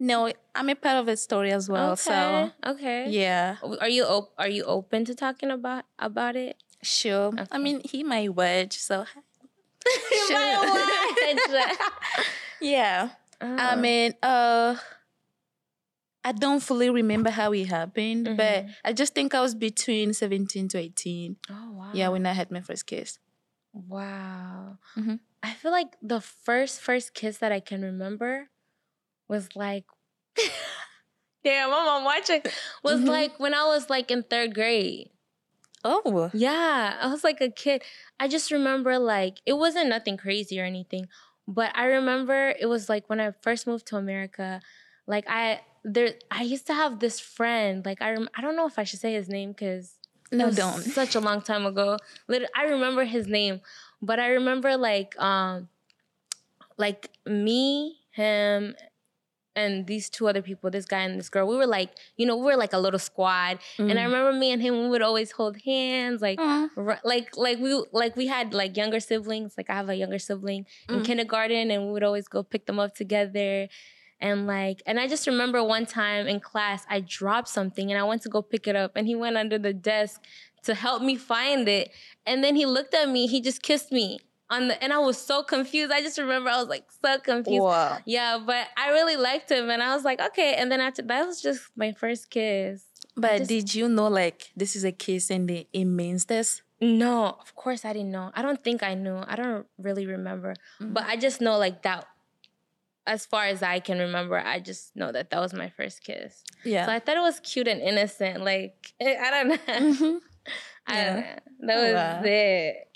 No, 0.00 0.32
I'm 0.54 0.68
a 0.68 0.74
part 0.74 0.96
of 0.96 1.08
a 1.08 1.16
story 1.16 1.50
as 1.50 1.68
well. 1.68 1.92
Okay. 1.92 2.02
So 2.02 2.50
okay, 2.66 3.08
yeah. 3.10 3.56
Are 3.80 3.88
you 3.88 4.04
op- 4.04 4.32
Are 4.38 4.48
you 4.48 4.64
open 4.64 5.04
to 5.06 5.14
talking 5.14 5.50
about 5.50 5.84
about 5.98 6.36
it? 6.36 6.56
Sure. 6.82 7.28
Okay. 7.28 7.46
I 7.50 7.58
mean, 7.58 7.80
he 7.84 8.04
might 8.04 8.34
wedge, 8.34 8.78
so. 8.78 9.04
he 10.10 10.34
might 10.34 11.38
wedge. 11.50 11.76
yeah. 12.60 13.10
Oh. 13.40 13.56
I 13.58 13.76
mean, 13.76 14.14
uh 14.22 14.76
I 16.24 16.32
don't 16.32 16.60
fully 16.60 16.90
remember 16.90 17.30
how 17.30 17.52
it 17.52 17.68
happened, 17.68 18.26
mm-hmm. 18.26 18.36
but 18.36 18.66
I 18.84 18.92
just 18.92 19.14
think 19.14 19.34
I 19.34 19.40
was 19.40 19.54
between 19.54 20.12
17 20.12 20.68
to 20.68 20.78
18. 20.78 21.36
Oh, 21.48 21.72
wow. 21.72 21.90
Yeah, 21.94 22.08
when 22.08 22.26
I 22.26 22.32
had 22.32 22.50
my 22.50 22.60
first 22.60 22.86
kiss. 22.86 23.18
Wow. 23.72 24.78
Mm-hmm. 24.96 25.14
I 25.42 25.52
feel 25.54 25.70
like 25.70 25.96
the 26.02 26.20
first, 26.20 26.80
first 26.80 27.14
kiss 27.14 27.38
that 27.38 27.52
I 27.52 27.60
can 27.60 27.82
remember 27.82 28.50
was 29.28 29.48
like, 29.54 29.84
damn, 31.44 31.70
my 31.70 31.84
mom 31.84 32.04
watching, 32.04 32.42
was 32.82 33.00
mm-hmm. 33.00 33.08
like 33.08 33.38
when 33.38 33.54
I 33.54 33.64
was 33.66 33.88
like 33.90 34.10
in 34.10 34.22
third 34.22 34.54
grade. 34.54 35.10
Oh. 35.84 36.30
Yeah, 36.34 36.96
I 37.00 37.06
was 37.08 37.22
like 37.22 37.40
a 37.40 37.50
kid. 37.50 37.82
I 38.18 38.28
just 38.28 38.50
remember 38.50 38.98
like, 38.98 39.40
it 39.46 39.54
wasn't 39.54 39.88
nothing 39.88 40.16
crazy 40.16 40.60
or 40.60 40.64
anything, 40.64 41.06
but 41.46 41.70
I 41.74 41.86
remember 41.86 42.54
it 42.58 42.66
was 42.66 42.88
like 42.88 43.08
when 43.08 43.20
I 43.20 43.32
first 43.42 43.66
moved 43.66 43.86
to 43.88 43.96
America, 43.96 44.60
like 45.06 45.24
I 45.28 45.60
there 45.84 46.14
I 46.30 46.42
used 46.42 46.66
to 46.66 46.74
have 46.74 46.98
this 46.98 47.20
friend. 47.20 47.84
Like 47.84 48.02
I 48.02 48.10
rem- 48.12 48.28
I 48.34 48.40
don't 48.40 48.56
know 48.56 48.66
if 48.66 48.78
I 48.78 48.84
should 48.84 49.00
say 49.00 49.14
his 49.14 49.28
name 49.28 49.52
because 49.52 49.94
no, 50.30 50.50
don't. 50.50 50.80
Such 51.00 51.14
a 51.14 51.20
long 51.20 51.40
time 51.40 51.64
ago. 51.64 51.96
Literally, 52.26 52.52
I 52.54 52.64
remember 52.64 53.04
his 53.04 53.26
name, 53.26 53.60
but 54.02 54.18
I 54.18 54.28
remember 54.32 54.76
like 54.76 55.18
um, 55.20 55.68
like 56.76 57.10
me, 57.24 57.98
him, 58.10 58.74
and 59.58 59.86
these 59.86 60.08
two 60.08 60.28
other 60.28 60.42
people, 60.42 60.70
this 60.70 60.84
guy 60.84 61.00
and 61.00 61.18
this 61.18 61.28
girl. 61.28 61.46
We 61.46 61.56
were 61.56 61.66
like, 61.66 61.90
you 62.16 62.26
know, 62.26 62.36
we 62.36 62.44
were 62.44 62.56
like 62.56 62.72
a 62.72 62.78
little 62.78 62.98
squad. 62.98 63.58
Mm. 63.78 63.90
And 63.90 63.98
I 63.98 64.02
mm. 64.02 64.06
remember 64.06 64.32
me 64.32 64.52
and 64.52 64.62
him, 64.62 64.82
we 64.82 64.88
would 64.88 65.02
always 65.02 65.32
hold 65.32 65.56
hands, 65.62 66.22
like, 66.22 66.38
r- 66.40 67.00
like, 67.04 67.36
like 67.36 67.58
we, 67.58 67.84
like 67.92 68.16
we 68.16 68.26
had 68.26 68.54
like 68.54 68.76
younger 68.76 69.00
siblings. 69.00 69.54
Like 69.56 69.70
I 69.70 69.74
have 69.74 69.88
a 69.88 69.94
younger 69.94 70.18
sibling 70.18 70.66
mm. 70.88 70.96
in 70.96 71.02
kindergarten, 71.02 71.70
and 71.70 71.86
we 71.86 71.92
would 71.92 72.04
always 72.04 72.28
go 72.28 72.42
pick 72.42 72.66
them 72.66 72.78
up 72.78 72.94
together 72.94 73.68
and 74.20 74.46
like 74.46 74.82
and 74.84 74.98
i 74.98 75.06
just 75.06 75.26
remember 75.26 75.62
one 75.62 75.86
time 75.86 76.26
in 76.26 76.40
class 76.40 76.84
i 76.90 76.98
dropped 76.98 77.48
something 77.48 77.90
and 77.90 78.00
i 78.00 78.02
went 78.02 78.20
to 78.20 78.28
go 78.28 78.42
pick 78.42 78.66
it 78.66 78.74
up 78.74 78.92
and 78.96 79.06
he 79.06 79.14
went 79.14 79.36
under 79.36 79.58
the 79.58 79.72
desk 79.72 80.20
to 80.62 80.74
help 80.74 81.02
me 81.02 81.16
find 81.16 81.68
it 81.68 81.90
and 82.26 82.42
then 82.42 82.56
he 82.56 82.66
looked 82.66 82.94
at 82.94 83.08
me 83.08 83.26
he 83.26 83.40
just 83.40 83.62
kissed 83.62 83.92
me 83.92 84.18
on 84.50 84.68
the 84.68 84.82
and 84.82 84.92
i 84.92 84.98
was 84.98 85.18
so 85.18 85.42
confused 85.42 85.92
i 85.92 86.00
just 86.00 86.18
remember 86.18 86.48
i 86.50 86.56
was 86.56 86.68
like 86.68 86.84
so 87.02 87.18
confused 87.18 87.62
wow. 87.62 87.98
yeah 88.06 88.38
but 88.44 88.66
i 88.76 88.90
really 88.90 89.16
liked 89.16 89.50
him 89.50 89.70
and 89.70 89.82
i 89.82 89.94
was 89.94 90.04
like 90.04 90.20
okay 90.20 90.54
and 90.54 90.70
then 90.72 90.80
after 90.80 91.02
that 91.02 91.26
was 91.26 91.40
just 91.40 91.62
my 91.76 91.92
first 91.92 92.30
kiss 92.30 92.84
but 93.16 93.38
just, 93.38 93.48
did 93.48 93.74
you 93.74 93.88
know 93.88 94.08
like 94.08 94.50
this 94.56 94.74
is 94.74 94.84
a 94.84 94.92
kiss 94.92 95.30
and 95.30 95.50
it, 95.50 95.68
it 95.72 95.84
means 95.84 96.26
this 96.26 96.62
no 96.80 97.36
of 97.40 97.54
course 97.54 97.84
i 97.84 97.92
didn't 97.92 98.10
know 98.10 98.30
i 98.34 98.42
don't 98.42 98.62
think 98.62 98.82
i 98.82 98.94
knew 98.94 99.22
i 99.26 99.36
don't 99.36 99.66
really 99.78 100.06
remember 100.06 100.54
mm-hmm. 100.80 100.92
but 100.92 101.04
i 101.04 101.16
just 101.16 101.40
know 101.40 101.58
like 101.58 101.82
that 101.82 102.06
as 103.08 103.24
far 103.24 103.46
as 103.46 103.62
I 103.62 103.80
can 103.80 103.98
remember, 103.98 104.38
I 104.38 104.60
just 104.60 104.94
know 104.94 105.10
that 105.10 105.30
that 105.30 105.40
was 105.40 105.54
my 105.54 105.70
first 105.70 106.04
kiss. 106.04 106.44
Yeah. 106.62 106.84
So 106.84 106.92
I 106.92 106.98
thought 106.98 107.16
it 107.16 107.20
was 107.20 107.40
cute 107.40 107.66
and 107.66 107.80
innocent. 107.80 108.44
Like 108.44 108.92
I 109.00 109.30
don't 109.30 109.48
know. 109.48 109.56
Mm-hmm. 109.56 110.16
I 110.86 110.94
yeah. 110.94 111.14
don't 111.14 111.24
know. 111.24 111.66
That 111.66 111.76
was 111.82 111.94
wow. 111.94 112.22
it. 112.24 112.87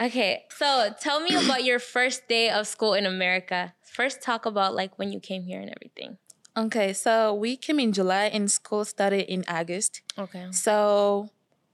Okay, 0.00 0.44
so 0.56 0.94
tell 1.00 1.20
me 1.20 1.34
about 1.34 1.64
your 1.64 1.80
first 1.80 2.28
day 2.28 2.50
of 2.50 2.68
school 2.68 2.94
in 2.94 3.04
America. 3.04 3.74
First, 3.82 4.22
talk 4.22 4.46
about 4.46 4.74
like 4.74 4.96
when 4.96 5.10
you 5.10 5.18
came 5.18 5.42
here 5.42 5.60
and 5.60 5.70
everything. 5.70 6.18
Okay, 6.56 6.92
so 6.92 7.34
we 7.34 7.56
came 7.56 7.80
in 7.80 7.92
July 7.92 8.24
and 8.26 8.50
school 8.50 8.84
started 8.84 9.32
in 9.32 9.44
August. 9.48 10.02
Okay. 10.16 10.46
So 10.52 11.30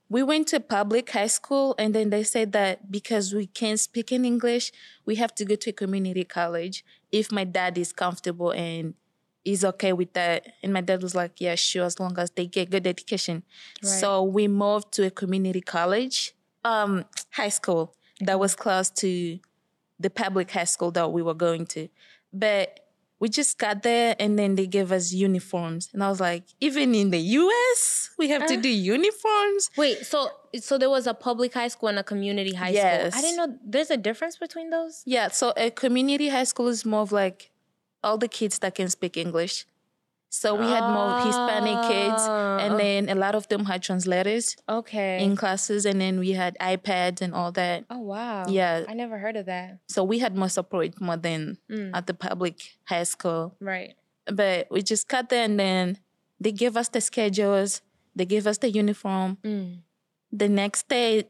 we 0.09 0.23
went 0.23 0.49
to 0.49 0.61
public 0.61 1.11
high 1.11 1.27
school 1.27 1.75
and 1.79 1.95
then 1.95 2.09
they 2.09 2.23
said 2.23 2.53
that 2.53 2.91
because 2.91 3.35
we 3.35 3.47
can't 3.47 3.79
speak 3.79 4.11
in 4.11 4.25
English, 4.25 4.73
we 5.05 5.17
have 5.17 5.35
to 5.35 5.45
go 5.45 5.55
to 5.57 5.71
a 5.71 5.73
community 5.73 6.25
college 6.25 6.85
if 7.13 7.31
my 7.31 7.45
dad 7.45 7.77
is 7.77 7.93
comfortable 7.93 8.53
and 8.53 8.95
is 9.45 9.65
okay 9.65 9.93
with 9.93 10.15
that. 10.15 10.47
And 10.63 10.73
my 10.73 10.81
dad 10.81 11.03
was 11.03 11.15
like, 11.15 11.41
yeah, 11.41 11.57
sure, 11.57 11.85
as 11.85 12.01
long 12.01 12.19
as 12.19 12.31
they 12.31 12.47
get 12.47 12.71
good 12.71 12.87
education. 12.87 13.43
Right. 13.83 13.89
So 13.91 14.23
we 14.23 14.49
moved 14.49 14.93
to 14.93 15.07
a 15.07 15.11
community 15.11 15.61
college, 15.61 16.35
um, 16.65 17.05
high 17.33 17.51
school 17.51 17.95
that 18.25 18.39
was 18.39 18.55
close 18.55 18.91
to 18.91 19.39
the 20.01 20.11
public 20.11 20.51
high 20.51 20.65
school 20.65 20.91
that 20.93 21.13
we 21.13 21.23
were 21.23 21.35
going 21.35 21.67
to. 21.67 21.89
But 22.33 22.81
we 23.21 23.29
just 23.29 23.59
got 23.59 23.83
there 23.83 24.15
and 24.19 24.39
then 24.39 24.55
they 24.55 24.67
gave 24.67 24.93
us 24.93 25.13
uniforms. 25.13 25.89
And 25.93 26.03
i 26.05 26.09
was 26.11 26.21
like 26.21 26.45
even 26.61 26.95
in 26.95 27.11
the 27.11 27.19
us 27.19 28.11
we 28.19 28.29
have 28.29 28.43
uh, 28.43 28.49
to 28.49 28.57
do 28.57 28.69
uniforms? 28.69 29.71
wait 29.77 30.05
so 30.05 30.29
so 30.61 30.79
there 30.79 30.91
was 30.91 31.07
a 31.07 31.15
public 31.15 31.55
high 31.55 31.69
school 31.69 31.89
and 31.89 31.99
a 31.99 32.03
community 32.03 32.55
high 32.55 32.71
yes. 32.71 33.15
school 33.15 33.19
i 33.19 33.23
didn't 33.23 33.37
know 33.37 33.59
there's 33.65 33.91
a 33.91 33.97
difference 33.97 34.37
between 34.37 34.71
those? 34.71 35.03
Yeah 35.07 35.29
so 35.29 35.53
a 35.57 35.71
community 35.71 36.29
high 36.29 36.45
school 36.45 36.69
is 36.69 36.85
more 36.85 37.01
of 37.01 37.13
like 37.13 37.51
all 38.03 38.19
the 38.19 38.29
kids 38.29 38.59
that 38.59 38.75
can 38.75 38.89
speak 38.91 39.17
english 39.17 39.67
so 40.35 40.57
we 40.57 40.67
had 40.67 40.83
more 40.91 41.21
Hispanic 41.21 41.79
kids, 41.87 42.23
and 42.27 42.75
oh. 42.75 42.77
then 42.77 43.09
a 43.09 43.15
lot 43.15 43.37
of 43.37 43.47
them 43.47 43.65
had 43.67 43.85
translators. 43.85 44.57
Okay. 44.69 45.23
In 45.23 45.37
classes, 45.37 45.87
and 45.87 46.01
then 46.01 46.19
we 46.19 46.33
had 46.33 46.57
iPads 46.61 47.23
and 47.23 47.33
all 47.33 47.53
that. 47.53 47.85
Oh 47.89 48.01
wow. 48.01 48.45
Yeah. 48.49 48.85
I 48.89 48.95
never 48.95 49.17
heard 49.17 49.37
of 49.37 49.47
that. 49.47 49.79
So 49.87 50.03
we 50.03 50.19
had 50.19 50.37
more 50.37 50.49
support 50.49 51.01
more 51.01 51.17
than 51.17 51.59
mm. 51.71 51.93
at 51.95 52.09
the 52.09 52.15
public 52.15 52.75
high 52.83 53.05
school. 53.05 53.55
Right. 53.61 53.95
But 54.27 54.67
we 54.73 54.83
just 54.83 55.07
cut 55.07 55.29
there, 55.29 55.45
and 55.45 55.59
then 55.59 55.99
they 56.41 56.51
gave 56.51 56.77
us 56.77 56.89
the 56.89 57.01
schedules. 57.01 57.81
They 58.17 58.27
gave 58.27 58.49
us 58.49 58.59
the 58.59 58.71
uniform. 58.71 59.39
Mm. 59.45 59.83
The 60.33 60.49
next 60.49 60.89
day, 60.89 61.29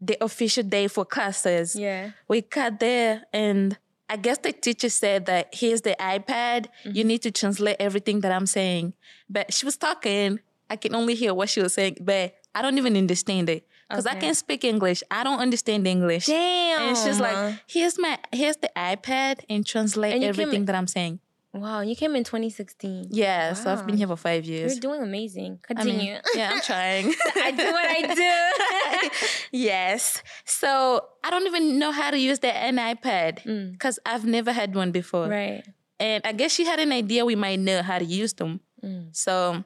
the 0.00 0.16
official 0.24 0.62
day 0.62 0.88
for 0.88 1.04
classes. 1.04 1.76
Yeah. 1.76 2.12
We 2.26 2.40
cut 2.40 2.80
there, 2.80 3.24
and 3.34 3.76
I 4.08 4.16
guess 4.16 4.38
the 4.38 4.52
teacher 4.52 4.88
said 4.88 5.26
that 5.26 5.48
here's 5.52 5.82
the 5.82 5.96
iPad. 5.98 6.66
Mm-hmm. 6.84 6.90
You 6.92 7.04
need 7.04 7.22
to 7.22 7.30
translate 7.30 7.76
everything 7.80 8.20
that 8.20 8.32
I'm 8.32 8.46
saying. 8.46 8.94
But 9.28 9.52
she 9.52 9.66
was 9.66 9.76
talking. 9.76 10.40
I 10.70 10.76
can 10.76 10.94
only 10.94 11.14
hear 11.14 11.34
what 11.34 11.48
she 11.48 11.60
was 11.60 11.74
saying, 11.74 11.98
but 12.00 12.34
I 12.54 12.62
don't 12.62 12.78
even 12.78 12.96
understand 12.96 13.48
it 13.48 13.66
because 13.88 14.06
okay. 14.06 14.16
I 14.16 14.20
can't 14.20 14.36
speak 14.36 14.64
English. 14.64 15.02
I 15.10 15.22
don't 15.24 15.38
understand 15.38 15.86
English. 15.86 16.26
Damn. 16.26 16.88
And 16.88 16.96
she's 16.96 17.20
like, 17.20 17.60
"Here's 17.66 17.98
my 17.98 18.18
here's 18.32 18.56
the 18.56 18.70
iPad 18.76 19.40
and 19.48 19.64
translate 19.64 20.14
and 20.14 20.24
everything 20.24 20.64
that 20.64 20.74
I'm 20.74 20.88
saying." 20.88 21.20
Wow, 21.56 21.80
you 21.80 21.96
came 21.96 22.14
in 22.16 22.24
2016. 22.24 23.08
Yeah, 23.10 23.48
wow. 23.48 23.54
so 23.54 23.72
I've 23.72 23.86
been 23.86 23.96
here 23.96 24.06
for 24.06 24.16
five 24.16 24.44
years. 24.44 24.74
You're 24.74 24.80
doing 24.80 25.02
amazing. 25.02 25.60
Continue. 25.62 25.94
I 25.94 25.96
mean, 25.96 26.20
yeah, 26.34 26.50
I'm 26.52 26.60
trying. 26.60 27.06
I 27.36 27.50
do 27.50 27.72
what 27.72 27.86
I 27.88 29.10
do. 29.12 29.18
yes. 29.52 30.22
So 30.44 31.04
I 31.24 31.30
don't 31.30 31.46
even 31.46 31.78
know 31.78 31.92
how 31.92 32.10
to 32.10 32.18
use 32.18 32.40
the 32.40 32.54
an 32.54 32.76
iPad 32.76 33.72
because 33.72 33.98
mm. 33.98 34.12
I've 34.12 34.24
never 34.24 34.52
had 34.52 34.74
one 34.74 34.92
before. 34.92 35.28
Right. 35.28 35.64
And 35.98 36.22
I 36.26 36.32
guess 36.32 36.52
she 36.52 36.66
had 36.66 36.78
an 36.78 36.92
idea 36.92 37.24
we 37.24 37.36
might 37.36 37.58
know 37.58 37.82
how 37.82 37.98
to 37.98 38.04
use 38.04 38.34
them. 38.34 38.60
Mm. 38.84 39.16
So 39.16 39.64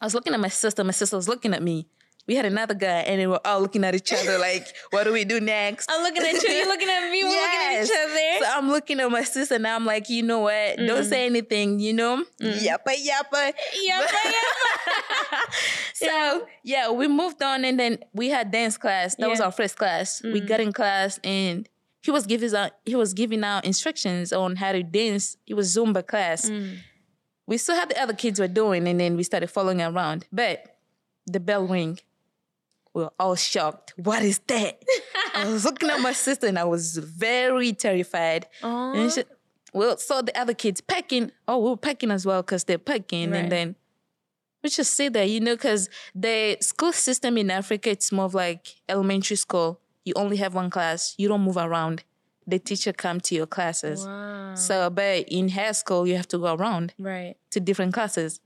I 0.00 0.06
was 0.06 0.14
looking 0.14 0.32
at 0.32 0.40
my 0.40 0.48
sister. 0.48 0.84
My 0.84 0.92
sister 0.92 1.16
was 1.16 1.28
looking 1.28 1.54
at 1.54 1.62
me 1.62 1.88
we 2.30 2.36
had 2.36 2.46
another 2.46 2.74
guy 2.74 3.00
and 3.00 3.20
they 3.20 3.26
were 3.26 3.44
all 3.44 3.60
looking 3.60 3.82
at 3.82 3.92
each 3.92 4.12
other 4.12 4.38
like, 4.38 4.64
what 4.90 5.02
do 5.02 5.12
we 5.12 5.24
do 5.24 5.40
next? 5.40 5.90
I'm 5.90 6.00
looking 6.04 6.22
at 6.22 6.40
you, 6.40 6.48
you're 6.48 6.68
looking 6.68 6.88
at 6.88 7.10
me, 7.10 7.24
we're 7.24 7.30
yes. 7.30 7.88
looking 7.88 8.00
at 8.00 8.06
each 8.06 8.38
other. 8.38 8.44
So 8.44 8.58
I'm 8.58 8.70
looking 8.70 9.00
at 9.00 9.10
my 9.10 9.24
sister 9.24 9.56
and 9.56 9.66
I'm 9.66 9.84
like, 9.84 10.08
you 10.08 10.22
know 10.22 10.38
what? 10.38 10.78
Mm. 10.78 10.86
Don't 10.86 11.04
say 11.04 11.26
anything, 11.26 11.80
you 11.80 11.92
know? 11.92 12.24
Mm. 12.40 12.52
Yappa 12.52 12.94
yappa. 12.94 13.52
Yappa 13.84 14.20
yappa. 14.36 15.38
so 15.94 16.46
yeah, 16.62 16.88
we 16.92 17.08
moved 17.08 17.42
on 17.42 17.64
and 17.64 17.80
then 17.80 17.98
we 18.12 18.28
had 18.28 18.52
dance 18.52 18.78
class. 18.78 19.16
That 19.16 19.26
yeah. 19.26 19.30
was 19.30 19.40
our 19.40 19.50
first 19.50 19.76
class. 19.76 20.22
Mm. 20.24 20.32
We 20.32 20.40
got 20.40 20.60
in 20.60 20.72
class 20.72 21.18
and 21.24 21.68
he 22.00 22.12
was 22.12 22.26
giving 22.26 22.54
out 22.54 22.70
he 22.86 22.94
was 22.94 23.12
giving 23.12 23.42
out 23.42 23.64
instructions 23.64 24.32
on 24.32 24.54
how 24.54 24.70
to 24.70 24.84
dance. 24.84 25.36
It 25.48 25.54
was 25.54 25.74
Zumba 25.74 26.06
class. 26.06 26.48
Mm 26.48 26.78
we 27.46 27.58
saw 27.58 27.74
how 27.74 27.84
the 27.84 28.00
other 28.00 28.12
kids 28.12 28.38
were 28.38 28.46
doing, 28.46 28.86
and 28.86 29.00
then 29.00 29.16
we 29.16 29.24
started 29.24 29.50
following 29.50 29.82
around. 29.82 30.24
But 30.30 30.78
the 31.26 31.40
bell 31.40 31.66
ring. 31.66 31.98
We 32.94 33.02
were 33.04 33.12
all 33.20 33.36
shocked. 33.36 33.94
What 33.96 34.22
is 34.22 34.40
that? 34.48 34.82
I 35.34 35.46
was 35.48 35.64
looking 35.68 35.90
at 35.90 36.00
my 36.00 36.12
sister 36.12 36.46
and 36.48 36.58
I 36.58 36.64
was 36.64 36.96
very 36.96 37.72
terrified. 37.72 38.46
Aww. 38.62 38.96
And 38.96 39.12
she, 39.12 39.24
well, 39.72 39.96
saw 39.96 40.22
the 40.22 40.36
other 40.38 40.54
kids 40.54 40.80
packing. 40.80 41.30
Oh, 41.46 41.58
we 41.58 41.70
were 41.70 41.76
packing 41.76 42.10
as 42.10 42.26
well 42.26 42.42
because 42.42 42.64
they're 42.64 42.78
packing. 42.78 43.30
Right. 43.30 43.38
And 43.38 43.52
then 43.52 43.76
we 44.64 44.70
just 44.70 44.94
sit 44.94 45.12
there, 45.12 45.24
you 45.24 45.38
know, 45.40 45.54
because 45.54 45.88
the 46.14 46.56
school 46.60 46.92
system 46.92 47.38
in 47.38 47.50
Africa, 47.50 47.90
it's 47.90 48.10
more 48.10 48.24
of 48.24 48.34
like 48.34 48.80
elementary 48.88 49.36
school. 49.36 49.80
You 50.04 50.14
only 50.16 50.38
have 50.38 50.54
one 50.54 50.70
class. 50.70 51.14
You 51.16 51.28
don't 51.28 51.42
move 51.42 51.56
around. 51.58 52.02
The 52.46 52.58
teacher 52.58 52.92
come 52.92 53.20
to 53.20 53.34
your 53.36 53.46
classes. 53.46 54.04
Wow. 54.04 54.56
So, 54.56 54.90
but 54.90 55.28
in 55.28 55.50
high 55.50 55.72
school, 55.72 56.08
you 56.08 56.16
have 56.16 56.26
to 56.28 56.38
go 56.38 56.54
around 56.54 56.92
Right. 56.98 57.36
to 57.50 57.60
different 57.60 57.94
classes. 57.94 58.40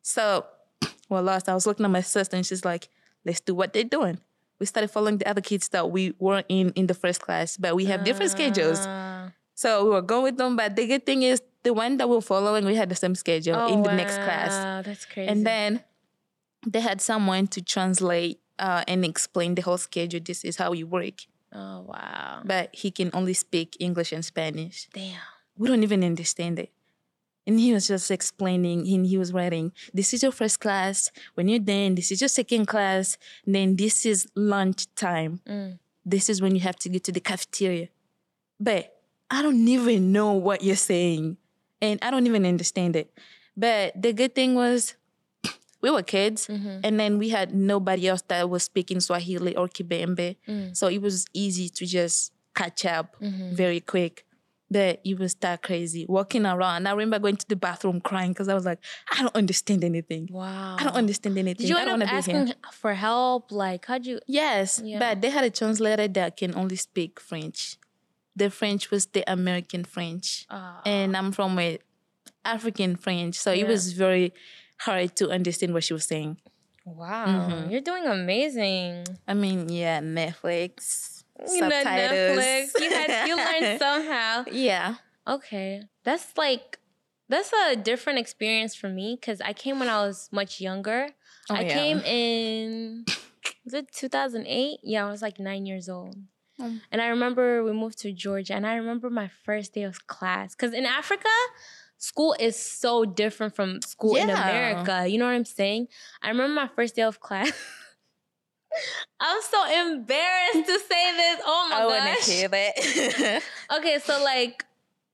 So, 0.00 0.46
well, 1.10 1.22
last 1.22 1.50
I 1.50 1.54
was 1.54 1.66
looking 1.66 1.84
at 1.84 1.90
my 1.90 2.00
sister 2.00 2.36
and 2.36 2.46
she's 2.46 2.64
like, 2.64 2.88
let's 3.24 3.40
do 3.40 3.54
what 3.54 3.72
they're 3.72 3.84
doing. 3.84 4.18
We 4.58 4.66
started 4.66 4.88
following 4.90 5.18
the 5.18 5.26
other 5.28 5.40
kids 5.40 5.68
that 5.70 5.90
we 5.90 6.14
weren't 6.18 6.46
in 6.48 6.70
in 6.76 6.86
the 6.86 6.94
first 6.94 7.20
class, 7.20 7.56
but 7.56 7.74
we 7.74 7.86
have 7.86 8.04
different 8.04 8.30
schedules. 8.30 8.78
Ah. 8.82 9.32
So 9.54 9.84
we 9.84 9.90
were 9.90 10.02
going 10.02 10.22
with 10.24 10.36
them. 10.36 10.56
But 10.56 10.76
the 10.76 10.86
good 10.86 11.04
thing 11.06 11.22
is, 11.22 11.40
the 11.62 11.72
one 11.72 11.96
that 11.98 12.08
we're 12.08 12.20
following, 12.20 12.64
we 12.64 12.74
had 12.74 12.88
the 12.88 12.94
same 12.94 13.14
schedule 13.14 13.56
Oh, 13.56 13.72
in 13.72 13.82
the 13.82 13.92
next 13.92 14.16
class. 14.16 14.50
wow, 14.52 14.82
That's 14.82 15.04
crazy. 15.06 15.28
And 15.28 15.46
then 15.46 15.84
they 16.66 16.80
had 16.80 17.00
someone 17.00 17.46
to 17.48 17.60
translate 17.62 18.40
uh, 18.58 18.84
and 18.88 19.04
explain 19.04 19.54
the 19.54 19.62
whole 19.62 19.78
schedule. 19.78 20.20
This 20.24 20.44
is 20.44 20.56
how 20.56 20.72
you 20.72 20.86
work. 20.86 21.24
oh 21.54 21.80
wow. 21.88 22.42
But 22.44 22.74
he 22.74 22.90
can 22.90 23.10
only 23.12 23.34
speak 23.34 23.76
English 23.80 24.12
and 24.12 24.24
Spanish. 24.24 24.88
Damn. 24.92 25.16
we 25.56 25.68
don't 25.68 25.82
even 25.82 26.04
understand 26.04 26.58
it. 26.58 26.70
And 27.50 27.58
he 27.58 27.72
was 27.72 27.88
just 27.88 28.12
explaining, 28.12 28.86
and 28.86 29.04
he 29.04 29.18
was 29.18 29.32
writing, 29.32 29.72
this 29.92 30.14
is 30.14 30.22
your 30.22 30.30
first 30.30 30.60
class. 30.60 31.10
When 31.34 31.48
you're 31.48 31.58
done, 31.58 31.96
this 31.96 32.12
is 32.12 32.20
your 32.20 32.28
second 32.28 32.66
class. 32.66 33.18
Then 33.44 33.74
this 33.74 34.06
is 34.06 34.28
lunch 34.36 34.86
time. 34.94 35.40
Mm. 35.48 35.80
This 36.06 36.30
is 36.30 36.40
when 36.40 36.54
you 36.54 36.60
have 36.60 36.76
to 36.76 36.88
go 36.88 36.98
to 36.98 37.10
the 37.10 37.18
cafeteria. 37.18 37.88
But 38.60 38.94
I 39.28 39.42
don't 39.42 39.66
even 39.66 40.12
know 40.12 40.30
what 40.34 40.62
you're 40.62 40.76
saying. 40.76 41.38
And 41.82 41.98
I 42.02 42.12
don't 42.12 42.28
even 42.28 42.46
understand 42.46 42.94
it. 42.94 43.10
But 43.56 44.00
the 44.00 44.12
good 44.12 44.36
thing 44.36 44.54
was 44.54 44.94
we 45.82 45.90
were 45.90 46.04
kids. 46.04 46.46
Mm-hmm. 46.46 46.80
And 46.84 47.00
then 47.00 47.18
we 47.18 47.30
had 47.30 47.52
nobody 47.52 48.06
else 48.06 48.22
that 48.28 48.48
was 48.48 48.62
speaking 48.62 49.00
Swahili 49.00 49.56
or 49.56 49.66
Kibembe. 49.66 50.36
Mm. 50.46 50.76
So 50.76 50.86
it 50.86 51.02
was 51.02 51.26
easy 51.34 51.68
to 51.70 51.84
just 51.84 52.32
catch 52.54 52.84
up 52.86 53.16
Mm-hmm. 53.20 53.54
very 53.56 53.80
quick. 53.80 54.24
But 54.72 55.00
it 55.04 55.18
was 55.18 55.34
that 55.36 55.62
crazy 55.62 56.06
walking 56.08 56.46
around. 56.46 56.86
I 56.86 56.92
remember 56.92 57.18
going 57.18 57.36
to 57.36 57.48
the 57.48 57.56
bathroom 57.56 58.00
crying 58.00 58.30
because 58.32 58.48
I 58.48 58.54
was 58.54 58.64
like, 58.64 58.78
I 59.10 59.20
don't 59.20 59.34
understand 59.34 59.82
anything. 59.82 60.28
Wow. 60.30 60.76
I 60.78 60.84
don't 60.84 60.94
understand 60.94 61.36
anything. 61.38 61.66
Did 61.66 61.70
you 61.70 61.76
I 61.76 61.80
end 61.80 61.88
don't 61.88 62.02
up 62.02 62.08
want 62.12 62.24
to 62.24 62.30
be 62.30 62.32
here. 62.36 62.42
asking 62.42 62.62
for 62.72 62.94
help? 62.94 63.50
Like, 63.50 63.86
how'd 63.86 64.06
you? 64.06 64.20
Yes, 64.28 64.80
Yeah. 64.84 65.00
but 65.00 65.22
they 65.22 65.30
had 65.30 65.42
a 65.44 65.50
translator 65.50 66.06
that 66.06 66.36
can 66.36 66.54
only 66.54 66.76
speak 66.76 67.18
French. 67.18 67.78
The 68.36 68.48
French 68.48 68.92
was 68.92 69.06
the 69.06 69.24
American 69.30 69.82
French, 69.84 70.46
Uh, 70.48 70.80
and 70.86 71.16
I'm 71.16 71.32
from 71.32 71.58
a 71.58 71.78
African 72.44 72.94
French, 72.96 73.34
so 73.34 73.50
Yeah. 73.50 73.64
it 73.64 73.68
was 73.68 73.92
very 73.92 74.32
hard 74.78 75.16
to 75.16 75.30
understand 75.30 75.74
what 75.74 75.82
she 75.84 75.92
was 75.94 76.04
saying. 76.04 76.38
wow, 76.86 77.26
Mm-hmm. 77.26 77.70
you're 77.70 77.80
doing 77.82 78.04
amazing. 78.06 79.04
I 79.28 79.34
mean, 79.34 79.68
yeah, 79.68 80.00
Netflix, 80.00 81.19
You 81.48 81.60
know. 81.60 81.68
Netflix. 81.70 82.80
You 82.80 82.90
had 82.90 83.28
you 83.28 83.36
learned 83.36 83.78
somehow. 83.78 84.44
yeah. 84.50 84.94
Okay, 85.26 85.82
that's 86.04 86.36
like 86.36 86.78
that's 87.28 87.52
a 87.68 87.76
different 87.76 88.18
experience 88.18 88.74
for 88.74 88.88
me 88.88 89.16
because 89.20 89.40
I 89.40 89.52
came 89.52 89.78
when 89.78 89.88
I 89.88 90.06
was 90.06 90.28
much 90.32 90.60
younger. 90.60 91.08
Oh, 91.48 91.54
I 91.54 91.62
yeah. 91.62 91.74
came 91.74 91.98
in 92.04 93.04
was 93.64 93.74
it 93.74 93.92
2008? 93.92 94.80
Yeah, 94.82 95.06
I 95.06 95.10
was 95.10 95.22
like 95.22 95.38
nine 95.38 95.66
years 95.66 95.88
old. 95.88 96.16
Um. 96.58 96.82
And 96.90 97.00
I 97.00 97.08
remember 97.08 97.62
we 97.62 97.72
moved 97.72 97.98
to 98.00 98.12
Georgia, 98.12 98.54
and 98.54 98.66
I 98.66 98.74
remember 98.74 99.10
my 99.10 99.30
first 99.44 99.74
day 99.74 99.84
of 99.84 100.06
class 100.06 100.54
because 100.54 100.74
in 100.74 100.84
Africa, 100.84 101.28
school 101.96 102.34
is 102.40 102.56
so 102.56 103.04
different 103.04 103.54
from 103.54 103.80
school 103.82 104.16
in 104.16 104.30
America. 104.30 105.06
You 105.06 105.18
know 105.18 105.26
what 105.26 105.34
I'm 105.34 105.44
saying? 105.44 105.88
I 106.22 106.28
remember 106.28 106.54
my 106.54 106.68
first 106.74 106.96
day 106.96 107.02
of 107.02 107.20
class. 107.20 107.52
I'm 109.20 109.42
so 109.42 109.64
embarrassed 109.90 110.66
to 110.66 110.78
say 110.78 111.16
this. 111.16 111.40
Oh 111.44 111.68
my 111.70 111.76
I 111.76 111.86
want 111.86 112.18
to 112.24 112.30
hear 112.30 112.48
that. 112.48 113.42
Okay, 113.76 113.98
so 113.98 114.22
like 114.22 114.64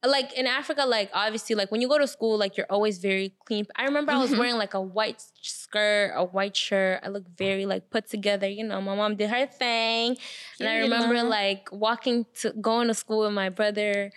like 0.04 0.32
in 0.34 0.46
Africa, 0.46 0.84
like 0.86 1.10
obviously, 1.12 1.56
like 1.56 1.72
when 1.72 1.80
you 1.80 1.88
go 1.88 1.98
to 1.98 2.06
school, 2.06 2.38
like 2.38 2.56
you're 2.56 2.66
always 2.70 2.98
very 2.98 3.34
clean. 3.44 3.66
I 3.74 3.84
remember 3.84 4.12
I 4.12 4.18
was 4.18 4.30
Mhm. 4.30 4.38
wearing 4.38 4.54
like 4.56 4.74
a 4.74 4.80
white 4.80 5.22
skirt, 5.42 6.12
a 6.14 6.22
white 6.24 6.54
shirt. 6.56 7.00
I 7.02 7.08
looked 7.08 7.28
very 7.36 7.66
like 7.66 7.90
put 7.90 8.06
together. 8.08 8.48
You 8.48 8.64
know, 8.64 8.80
my 8.80 8.94
mom 8.94 9.16
did 9.16 9.30
her 9.30 9.46
thing, 9.46 10.16
and 10.60 10.68
I 10.68 10.78
remember 10.78 11.22
like 11.24 11.68
walking 11.72 12.26
to 12.40 12.52
going 12.52 12.88
to 12.88 12.94
school 12.94 13.20
with 13.24 13.32
my 13.32 13.48
brother, 13.48 14.12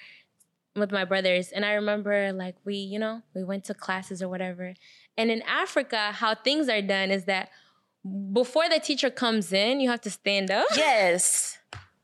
with 0.75 0.91
my 0.91 1.05
brothers, 1.05 1.49
and 1.49 1.65
I 1.65 1.73
remember 1.73 2.31
like 2.33 2.55
we, 2.65 2.75
you 2.75 2.99
know, 2.99 3.23
we 3.33 3.43
went 3.43 3.63
to 3.65 3.73
classes 3.73 4.21
or 4.21 4.29
whatever. 4.29 4.75
And 5.17 5.31
in 5.31 5.41
Africa, 5.43 6.11
how 6.11 6.35
things 6.35 6.69
are 6.69 6.81
done 6.81 7.09
is 7.09 7.25
that 7.25 7.49
before 8.33 8.69
the 8.69 8.79
teacher 8.79 9.09
comes 9.09 9.51
in, 9.53 9.79
you 9.79 9.89
have 9.89 10.01
to 10.01 10.09
stand 10.09 10.51
up. 10.51 10.67
yes. 10.75 11.57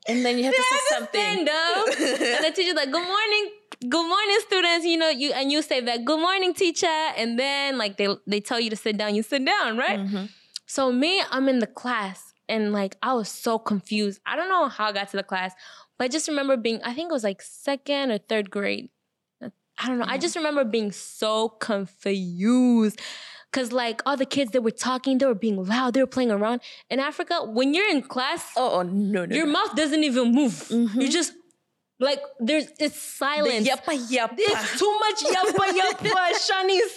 And 0.08 0.24
then 0.24 0.38
you 0.38 0.44
have 0.44 0.54
to 0.54 0.62
say 0.62 0.78
something. 0.90 1.22
Stand 1.22 1.50
up. 1.50 1.88
and 1.88 2.46
the 2.46 2.52
teacher's 2.56 2.76
like, 2.76 2.92
"Good 2.92 3.08
morning, 3.08 3.50
good 3.90 4.08
morning, 4.08 4.38
students." 4.48 4.86
You 4.86 4.98
know, 4.98 5.10
you 5.10 5.32
and 5.34 5.52
you 5.52 5.64
say 5.64 5.82
that, 5.82 6.06
"Good 6.06 6.20
morning, 6.20 6.54
teacher," 6.54 6.86
and 7.18 7.40
then 7.40 7.80
like 7.80 7.98
they 7.98 8.08
they 8.28 8.40
tell 8.40 8.60
you 8.60 8.70
to 8.70 8.76
sit 8.76 8.98
down, 8.98 9.16
you 9.16 9.24
sit 9.24 9.44
down, 9.44 9.78
right? 9.78 10.00
Mhm. 10.00 10.30
So 10.68 10.92
me, 10.92 11.24
I'm 11.32 11.50
in 11.50 11.58
the 11.58 11.66
class, 11.66 12.34
and 12.48 12.72
like 12.72 12.98
I 13.02 13.14
was 13.14 13.30
so 13.30 13.58
confused. 13.58 14.20
I 14.28 14.36
don't 14.36 14.48
know 14.48 14.68
how 14.68 14.86
I 14.90 14.92
got 14.92 15.10
to 15.10 15.18
the 15.18 15.24
class, 15.24 15.54
but 15.98 16.06
I 16.06 16.08
just 16.08 16.28
remember 16.28 16.56
being. 16.56 16.82
I 16.84 16.94
think 16.94 17.10
it 17.10 17.14
was 17.14 17.24
like 17.24 17.42
second 17.42 18.12
or 18.12 18.20
third 18.20 18.52
grade. 18.52 18.90
I 19.42 19.88
don't 19.88 19.98
know. 19.98 20.06
I 20.08 20.18
just 20.20 20.36
remember 20.36 20.64
being 20.64 20.92
so 20.92 21.50
confused. 21.50 23.02
Cause 23.56 23.72
like 23.72 24.02
all 24.06 24.18
the 24.18 24.26
kids, 24.36 24.52
they 24.52 24.60
were 24.60 24.78
talking, 24.90 25.18
they 25.20 25.26
were 25.26 25.42
being 25.48 25.60
loud, 25.74 25.94
they 25.94 26.02
were 26.06 26.14
playing 26.18 26.32
around. 26.38 26.60
In 26.90 27.00
Africa, 27.00 27.36
when 27.58 27.74
you're 27.74 27.90
in 27.96 28.02
class, 28.02 28.44
Oh, 28.58 28.80
oh, 28.80 28.82
no, 28.84 29.26
no. 29.26 29.34
your 29.40 29.46
no. 29.46 29.54
mouth 29.58 29.72
doesn't 29.82 30.04
even 30.04 30.26
move. 30.40 30.52
Mm-hmm. 30.78 31.00
You 31.02 31.10
just 31.20 31.32
like 32.08 32.22
there's 32.48 32.66
it's 32.78 32.96
The 32.96 33.00
silence. 33.24 33.66
yappa 33.70 33.94
yappa. 34.16 34.36
It's 34.52 34.80
too 34.82 34.94
much 35.04 35.20
yappa 35.36 35.66
yappa, 35.80 36.24
Shanice. 36.48 36.96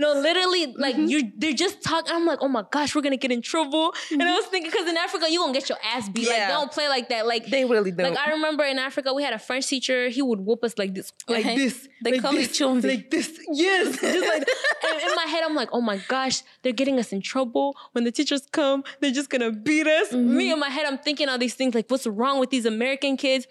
No, 0.00 0.14
literally, 0.14 0.74
like 0.76 0.96
Mm-hmm. 0.96 1.06
you, 1.12 1.32
they're 1.36 1.52
just 1.52 1.82
talking. 1.82 2.12
I'm 2.14 2.26
like, 2.26 2.38
oh 2.42 2.48
my 2.48 2.64
gosh, 2.70 2.94
we're 2.94 3.02
gonna 3.02 3.16
get 3.16 3.30
in 3.30 3.42
trouble. 3.42 3.92
And 4.10 4.22
I 4.22 4.34
was 4.34 4.46
thinking, 4.46 4.70
because 4.70 4.88
in 4.88 4.96
Africa, 4.96 5.26
you 5.30 5.38
gonna 5.40 5.52
get 5.52 5.68
your 5.68 5.78
ass 5.84 6.08
beat. 6.08 6.26
Like, 6.26 6.36
Yeah. 6.36 6.46
they 6.48 6.52
don't 6.54 6.72
play 6.72 6.88
like 6.88 7.08
that. 7.10 7.26
Like, 7.26 7.46
They 7.46 7.64
really 7.64 7.90
don't. 7.92 8.14
like 8.14 8.18
I 8.26 8.32
remember 8.32 8.64
in 8.64 8.78
Africa, 8.78 9.12
we 9.14 9.22
had 9.22 9.34
a 9.34 9.38
French 9.38 9.66
teacher. 9.68 10.08
He 10.08 10.22
would 10.22 10.40
whoop 10.40 10.64
us 10.64 10.74
like 10.78 10.94
this, 10.94 11.12
like 11.28 11.44
this. 11.44 11.86
They 12.02 12.12
like 12.12 12.22
call 12.22 12.32
this, 12.32 12.48
chumvi. 12.58 12.84
like 12.88 13.10
this. 13.10 13.38
Yes, 13.52 14.00
just 14.00 14.26
like. 14.26 14.48
and 14.88 15.02
in 15.02 15.14
my 15.16 15.26
head, 15.28 15.44
I'm 15.44 15.54
like, 15.54 15.68
oh 15.72 15.80
my 15.82 15.98
gosh, 16.08 16.42
they're 16.62 16.72
getting 16.72 16.98
us 16.98 17.12
in 17.12 17.20
trouble. 17.20 17.76
When 17.92 18.04
the 18.04 18.10
teachers 18.12 18.42
come, 18.50 18.82
they're 19.00 19.10
just 19.12 19.28
gonna 19.30 19.50
beat 19.52 19.86
us. 19.86 20.08
Mm-hmm. 20.08 20.36
Me 20.36 20.50
in 20.52 20.58
my 20.58 20.70
head, 20.70 20.86
I'm 20.86 20.98
thinking 20.98 21.28
all 21.28 21.38
these 21.38 21.54
things, 21.54 21.74
like 21.74 21.90
what's 21.90 22.06
wrong 22.06 22.40
with 22.40 22.50
these 22.50 22.64
American 22.66 23.16
kids? 23.18 23.46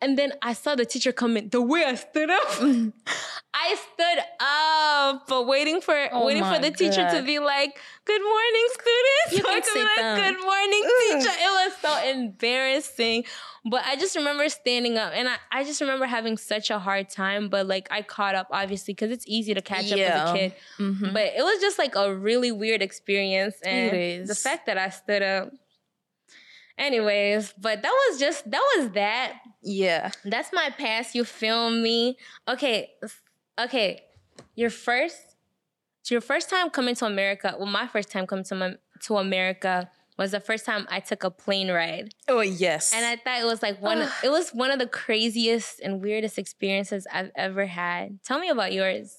And 0.00 0.18
then 0.18 0.32
I 0.42 0.52
saw 0.52 0.74
the 0.74 0.84
teacher 0.84 1.12
come 1.12 1.36
in. 1.36 1.48
The 1.48 1.62
way 1.62 1.84
I 1.84 1.94
stood 1.94 2.30
up, 2.30 2.42
Mm-hmm. 2.44 2.90
I 3.56 3.76
stood 3.92 4.24
up, 4.40 5.28
but 5.28 5.46
waiting 5.46 5.80
for 5.80 5.94
Oh 6.12 6.26
waiting 6.26 6.42
for 6.44 6.58
the 6.58 6.70
teacher 6.70 7.08
to 7.08 7.22
be 7.22 7.38
like, 7.38 7.78
"Good 8.04 8.20
morning, 8.20 8.66
students." 8.72 9.38
You 9.38 9.42
can 9.44 9.62
sit 9.62 9.78
like, 9.82 9.96
down. 9.96 10.18
Good 10.18 10.44
morning, 10.44 10.82
teacher. 10.82 11.30
It 11.30 11.70
was 11.70 11.72
so 11.80 12.10
embarrassing. 12.10 13.24
But 13.64 13.82
I 13.86 13.96
just 13.96 14.16
remember 14.16 14.48
standing 14.48 14.98
up, 14.98 15.12
and 15.14 15.28
I, 15.28 15.36
I 15.52 15.64
just 15.64 15.80
remember 15.80 16.04
having 16.04 16.36
such 16.36 16.68
a 16.70 16.78
hard 16.78 17.08
time. 17.08 17.48
But 17.48 17.66
like 17.66 17.88
I 17.90 18.02
caught 18.02 18.34
up, 18.34 18.48
obviously, 18.50 18.92
because 18.92 19.12
it's 19.12 19.24
easy 19.28 19.54
to 19.54 19.62
catch 19.62 19.90
up 19.92 19.98
as 19.98 20.30
a 20.30 20.34
kid. 20.34 20.54
Mhm. 20.78 21.12
But 21.14 21.32
it 21.36 21.42
was 21.42 21.60
just 21.60 21.78
like 21.78 21.94
a 21.94 22.14
really 22.14 22.50
weird 22.50 22.82
experience, 22.82 23.54
and 23.64 24.26
the 24.26 24.34
fact 24.34 24.66
that 24.66 24.76
I 24.76 24.90
stood 24.90 25.22
up. 25.22 25.52
Anyways, 26.76 27.54
but 27.56 27.82
that 27.82 28.08
was 28.08 28.18
just 28.18 28.50
that 28.50 28.62
was 28.76 28.90
that. 28.90 29.34
Yeah. 29.64 30.10
That's 30.24 30.52
my 30.52 30.70
past. 30.76 31.14
You 31.14 31.24
feel 31.24 31.70
me? 31.70 32.16
Okay, 32.46 32.90
okay. 33.58 34.02
Your 34.54 34.70
first, 34.70 35.16
your 36.10 36.20
first 36.20 36.50
time 36.50 36.70
coming 36.70 36.94
to 36.96 37.06
America. 37.06 37.54
Well, 37.56 37.66
my 37.66 37.86
first 37.86 38.10
time 38.10 38.26
coming 38.26 38.44
to 38.44 38.54
Am- 38.54 38.78
to 39.04 39.16
America 39.16 39.90
was 40.18 40.30
the 40.32 40.40
first 40.40 40.64
time 40.64 40.86
I 40.90 41.00
took 41.00 41.24
a 41.24 41.30
plane 41.30 41.70
ride, 41.70 42.14
Oh 42.28 42.40
yes. 42.40 42.92
and 42.94 43.04
I 43.04 43.16
thought 43.16 43.40
it 43.40 43.46
was 43.46 43.62
like 43.62 43.80
one. 43.82 44.06
it 44.22 44.28
was 44.30 44.50
one 44.50 44.70
of 44.70 44.78
the 44.78 44.86
craziest 44.86 45.80
and 45.80 46.00
weirdest 46.02 46.38
experiences 46.38 47.06
I've 47.12 47.30
ever 47.34 47.66
had. 47.66 48.22
Tell 48.22 48.38
me 48.38 48.48
about 48.48 48.72
yours. 48.72 49.16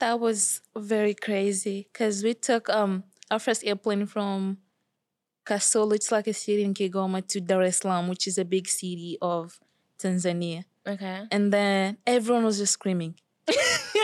that 0.00 0.20
was 0.20 0.60
very 0.76 1.14
crazy 1.14 1.88
because 1.92 2.22
we 2.22 2.34
took 2.34 2.68
um 2.68 3.04
our 3.30 3.38
first 3.38 3.64
airplane 3.64 4.06
from 4.06 4.58
Kasulu, 5.46 5.94
it's 5.94 6.10
like 6.10 6.26
a 6.26 6.34
city 6.34 6.64
in 6.64 6.74
Kigoma, 6.74 7.26
to 7.28 7.40
Dar 7.40 7.62
es 7.62 7.78
Salaam, 7.78 8.08
which 8.08 8.26
is 8.26 8.36
a 8.36 8.44
big 8.44 8.68
city 8.68 9.16
of 9.22 9.58
Tanzania. 9.98 10.64
Okay. 10.86 11.22
And 11.30 11.52
then 11.52 11.98
everyone 12.06 12.44
was 12.44 12.58
just 12.58 12.72
screaming. 12.72 13.14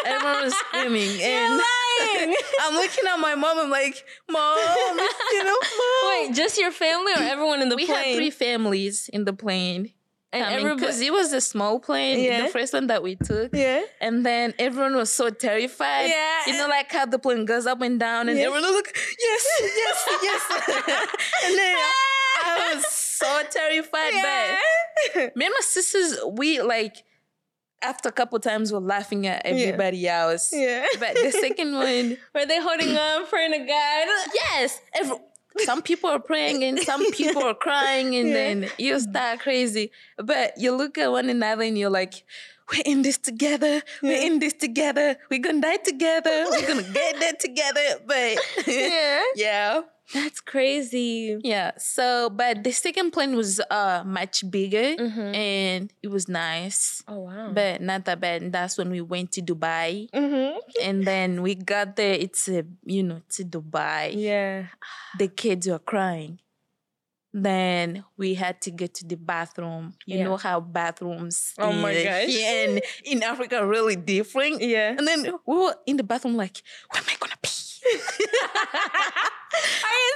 Everyone 0.05 0.43
was 0.45 0.55
screaming, 0.55 1.11
and 1.21 1.61
I'm 2.61 2.75
looking 2.75 3.05
at 3.09 3.17
my 3.17 3.35
mom. 3.35 3.59
I'm 3.59 3.71
like, 3.71 4.05
"Mom, 4.31 4.57
you 5.33 5.45
know, 5.45 5.51
mom." 5.79 6.09
Wait, 6.09 6.35
just 6.35 6.59
your 6.59 6.71
family 6.73 7.13
or 7.13 7.23
everyone 7.23 7.61
in 7.61 7.69
the 7.69 7.77
we 7.77 7.87
plane? 7.87 7.99
We 8.01 8.07
had 8.09 8.17
three 8.17 8.31
families 8.31 9.11
in 9.13 9.25
the 9.25 9.33
plane. 9.33 9.93
And 10.33 10.79
Because 10.79 11.01
it 11.01 11.13
was 11.13 11.33
a 11.33 11.41
small 11.41 11.79
plane, 11.81 12.19
Yeah. 12.25 12.43
the 12.43 12.49
first 12.49 12.73
one 12.73 12.87
that 12.89 13.03
we 13.03 13.17
took. 13.17 13.55
Yeah. 13.55 13.83
And 14.01 14.25
then 14.25 14.55
everyone 14.59 14.97
was 14.97 15.13
so 15.13 15.31
terrified. 15.31 16.07
Yeah. 16.09 16.41
You 16.47 16.57
know, 16.59 16.69
like 16.69 16.91
how 16.91 17.07
the 17.07 17.19
plane 17.19 17.45
goes 17.45 17.67
up 17.67 17.81
and 17.83 18.01
down, 18.01 18.29
and 18.29 18.39
Yeah. 18.39 18.47
everyone 18.47 18.63
was 18.73 18.77
like, 18.77 18.97
yes, 19.21 19.47
yes, 19.61 20.09
yes. 20.23 20.43
and 21.45 21.59
then 21.59 21.77
I 22.45 22.75
was 22.75 22.87
so 22.87 23.43
terrified. 23.51 24.13
But 25.15 25.37
me 25.37 25.45
and 25.47 25.53
my 25.55 25.61
sisters, 25.61 26.19
we 26.33 26.61
like, 26.63 27.05
after 27.83 28.09
a 28.09 28.13
couple 28.13 28.39
times, 28.39 28.73
we're 28.73 28.79
laughing 28.79 29.27
at 29.27 29.43
everybody 29.45 30.09
else. 30.09 30.53
Yeah. 30.55 30.87
But 31.01 31.15
the 31.15 31.33
second 31.33 31.75
one, 31.75 32.17
Were 32.35 32.47
they 32.47 32.61
holding 32.61 32.97
on, 32.97 33.27
praying 33.27 33.53
to 33.53 33.59
God? 33.59 34.07
yes, 34.35 34.81
every, 34.95 35.17
some 35.61 35.83
people 35.83 36.11
are 36.11 36.19
praying 36.21 36.63
and 36.65 36.79
some 36.81 37.11
people 37.13 37.43
are 37.43 37.55
crying, 37.55 38.15
and 38.17 38.29
Yeah. 38.33 38.35
then 38.35 38.71
you 38.79 38.99
start 39.01 39.41
crazy. 39.41 39.91
But 40.17 40.55
you 40.59 40.73
look 40.73 40.99
at 40.99 41.11
one 41.11 41.29
another 41.29 41.63
and 41.65 41.77
you're 41.79 41.91
like, 41.91 42.25
we're 42.73 42.83
in 42.87 43.03
this 43.03 43.19
together. 43.19 43.83
We're 44.03 44.23
in 44.27 44.39
this 44.41 44.55
together. 44.55 45.17
We're 45.31 45.41
gonna 45.45 45.61
die 45.61 45.77
together. 45.77 46.47
We're 46.51 46.67
gonna 46.73 46.83
get 46.93 47.21
there 47.21 47.33
together. 47.39 48.01
But 48.07 48.39
Yeah. 48.67 49.21
yeah, 49.37 49.81
That's 50.15 50.41
crazy. 50.41 51.39
yeah. 51.43 51.73
So, 51.79 52.29
but 52.31 52.65
the 52.65 52.73
second 52.73 53.13
plane 53.13 53.37
was 53.37 53.61
uh 53.71 54.03
much 54.05 54.45
bigger 54.51 54.97
Mhm. 54.97 55.35
and 55.37 55.93
it 56.03 56.09
was 56.09 56.29
nice, 56.29 57.03
Oh 57.09 57.21
wow. 57.29 57.51
but 57.53 57.81
not 57.81 58.05
that 58.07 58.21
bad. 58.21 58.43
And 58.43 58.53
that's 58.53 58.77
when 58.79 58.91
we 58.91 59.01
went 59.01 59.33
to 59.33 59.41
Dubai. 59.43 60.11
mm-hmm. 60.13 60.59
And 60.83 61.05
then 61.05 61.43
we 61.43 61.55
got 61.55 61.97
there. 61.97 62.15
It's 62.15 62.49
a 62.49 62.65
you 62.85 63.03
know, 63.03 63.21
to 63.37 63.45
Dubai. 63.45 64.13
Yeah. 64.17 64.67
the 65.19 65.29
kids 65.29 65.69
were 65.69 65.79
crying. 65.81 66.39
Then 67.35 68.05
we 68.19 68.35
had 68.35 68.61
to 68.63 68.71
get 68.71 68.93
to 68.95 69.07
the 69.07 69.17
bathroom. 69.17 69.95
You 70.05 70.19
Yeah. 70.19 70.25
know 70.25 70.37
how 70.37 70.61
bathrooms 70.61 71.55
Oh 71.59 71.73
my 71.73 71.93
in, 71.93 72.05
gosh. 72.05 72.37
and 72.43 72.81
in 73.05 73.23
Africa 73.23 73.59
are 73.61 73.67
really 73.67 73.97
different. 73.97 74.61
Yeah. 74.61 74.95
And 74.99 75.07
then 75.09 75.33
we 75.47 75.57
were 75.57 75.75
in 75.87 75.97
the 75.97 76.03
bathroom 76.05 76.37
like, 76.37 76.63
where 76.93 77.01
am 77.03 77.09
I 77.09 77.17
gonna 77.19 77.37
pee? 77.41 77.49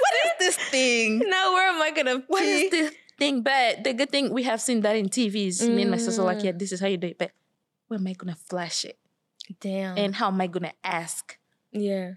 what 0.01 0.13
is 0.25 0.31
this 0.39 0.57
thing? 0.69 1.19
Now 1.27 1.53
where 1.53 1.69
am 1.69 1.81
I 1.81 1.91
gonna 1.91 2.23
What 2.27 2.43
pee? 2.43 2.49
is 2.65 2.71
this 2.71 2.93
thing? 3.17 3.41
But 3.41 3.83
the 3.83 3.93
good 3.93 4.09
thing 4.11 4.31
we 4.31 4.43
have 4.43 4.61
seen 4.61 4.81
that 4.81 4.95
in 4.95 5.09
TVs. 5.09 5.67
Me 5.67 5.81
and 5.83 5.91
my 5.91 5.97
sister 5.97 6.21
like, 6.21 6.39
Mm. 6.39 6.43
yeah, 6.43 6.51
this 6.53 6.71
is 6.71 6.79
how 6.79 6.87
you 6.87 6.97
do 6.97 7.07
it. 7.07 7.17
But 7.17 7.31
where 7.87 7.99
am 7.99 8.05
I 8.07 8.13
gonna 8.13 8.35
flash 8.35 8.85
it? 8.85 8.99
Damn. 9.59 9.97
And 9.97 10.15
how 10.15 10.27
am 10.27 10.39
I 10.41 10.47
gonna 10.47 10.73
ask? 10.83 11.37
yeah. 11.71 12.13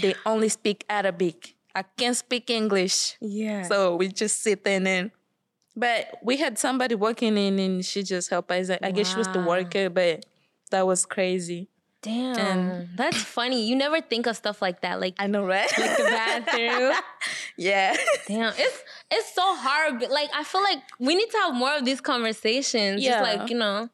They 0.00 0.14
only 0.24 0.48
speak 0.48 0.84
Arabic. 0.88 1.56
I 1.74 1.82
can't 1.82 2.16
speak 2.16 2.50
English. 2.50 3.16
Yeah. 3.20 3.62
So 3.62 3.96
we 3.96 4.08
just 4.08 4.42
sit 4.42 4.64
there 4.64 4.76
and 4.76 4.86
then. 4.86 5.10
But 5.74 6.18
we 6.22 6.36
had 6.36 6.58
somebody 6.58 6.94
working 6.94 7.38
in 7.38 7.58
and 7.58 7.84
she 7.84 8.02
just 8.02 8.28
helped 8.28 8.50
us. 8.52 8.68
I 8.68 8.78
I 8.82 8.90
guess 8.90 9.10
she 9.10 9.16
was 9.16 9.28
the 9.28 9.40
worker, 9.40 9.88
but 9.88 10.26
that 10.70 10.86
was 10.86 11.06
crazy. 11.06 11.68
Damn. 12.02 12.36
and- 12.38 12.88
That's 12.96 13.16
funny. 13.22 13.64
You 13.64 13.76
never 13.76 14.00
think 14.02 14.26
of 14.26 14.36
stuff 14.36 14.60
like 14.60 14.82
that. 14.82 15.00
Like 15.00 15.14
I 15.18 15.28
know, 15.28 15.46
right? 15.46 15.70
Like 15.78 15.96
the 15.96 16.02
bathroom. 16.04 16.92
yeah. 17.56 17.96
Damn, 18.26 18.52
it's 18.58 18.82
it's 19.10 19.34
so 19.34 19.42
hard. 19.56 20.02
Like, 20.10 20.28
I 20.34 20.42
feel 20.44 20.62
like 20.62 20.80
we 20.98 21.14
need 21.14 21.30
to 21.30 21.38
have 21.38 21.54
more 21.54 21.74
of 21.76 21.84
these 21.84 22.00
conversations. 22.00 23.02
Yeah. 23.02 23.20
Just 23.20 23.22
like 23.38 23.50
you 23.50 23.56
know, 23.56 23.88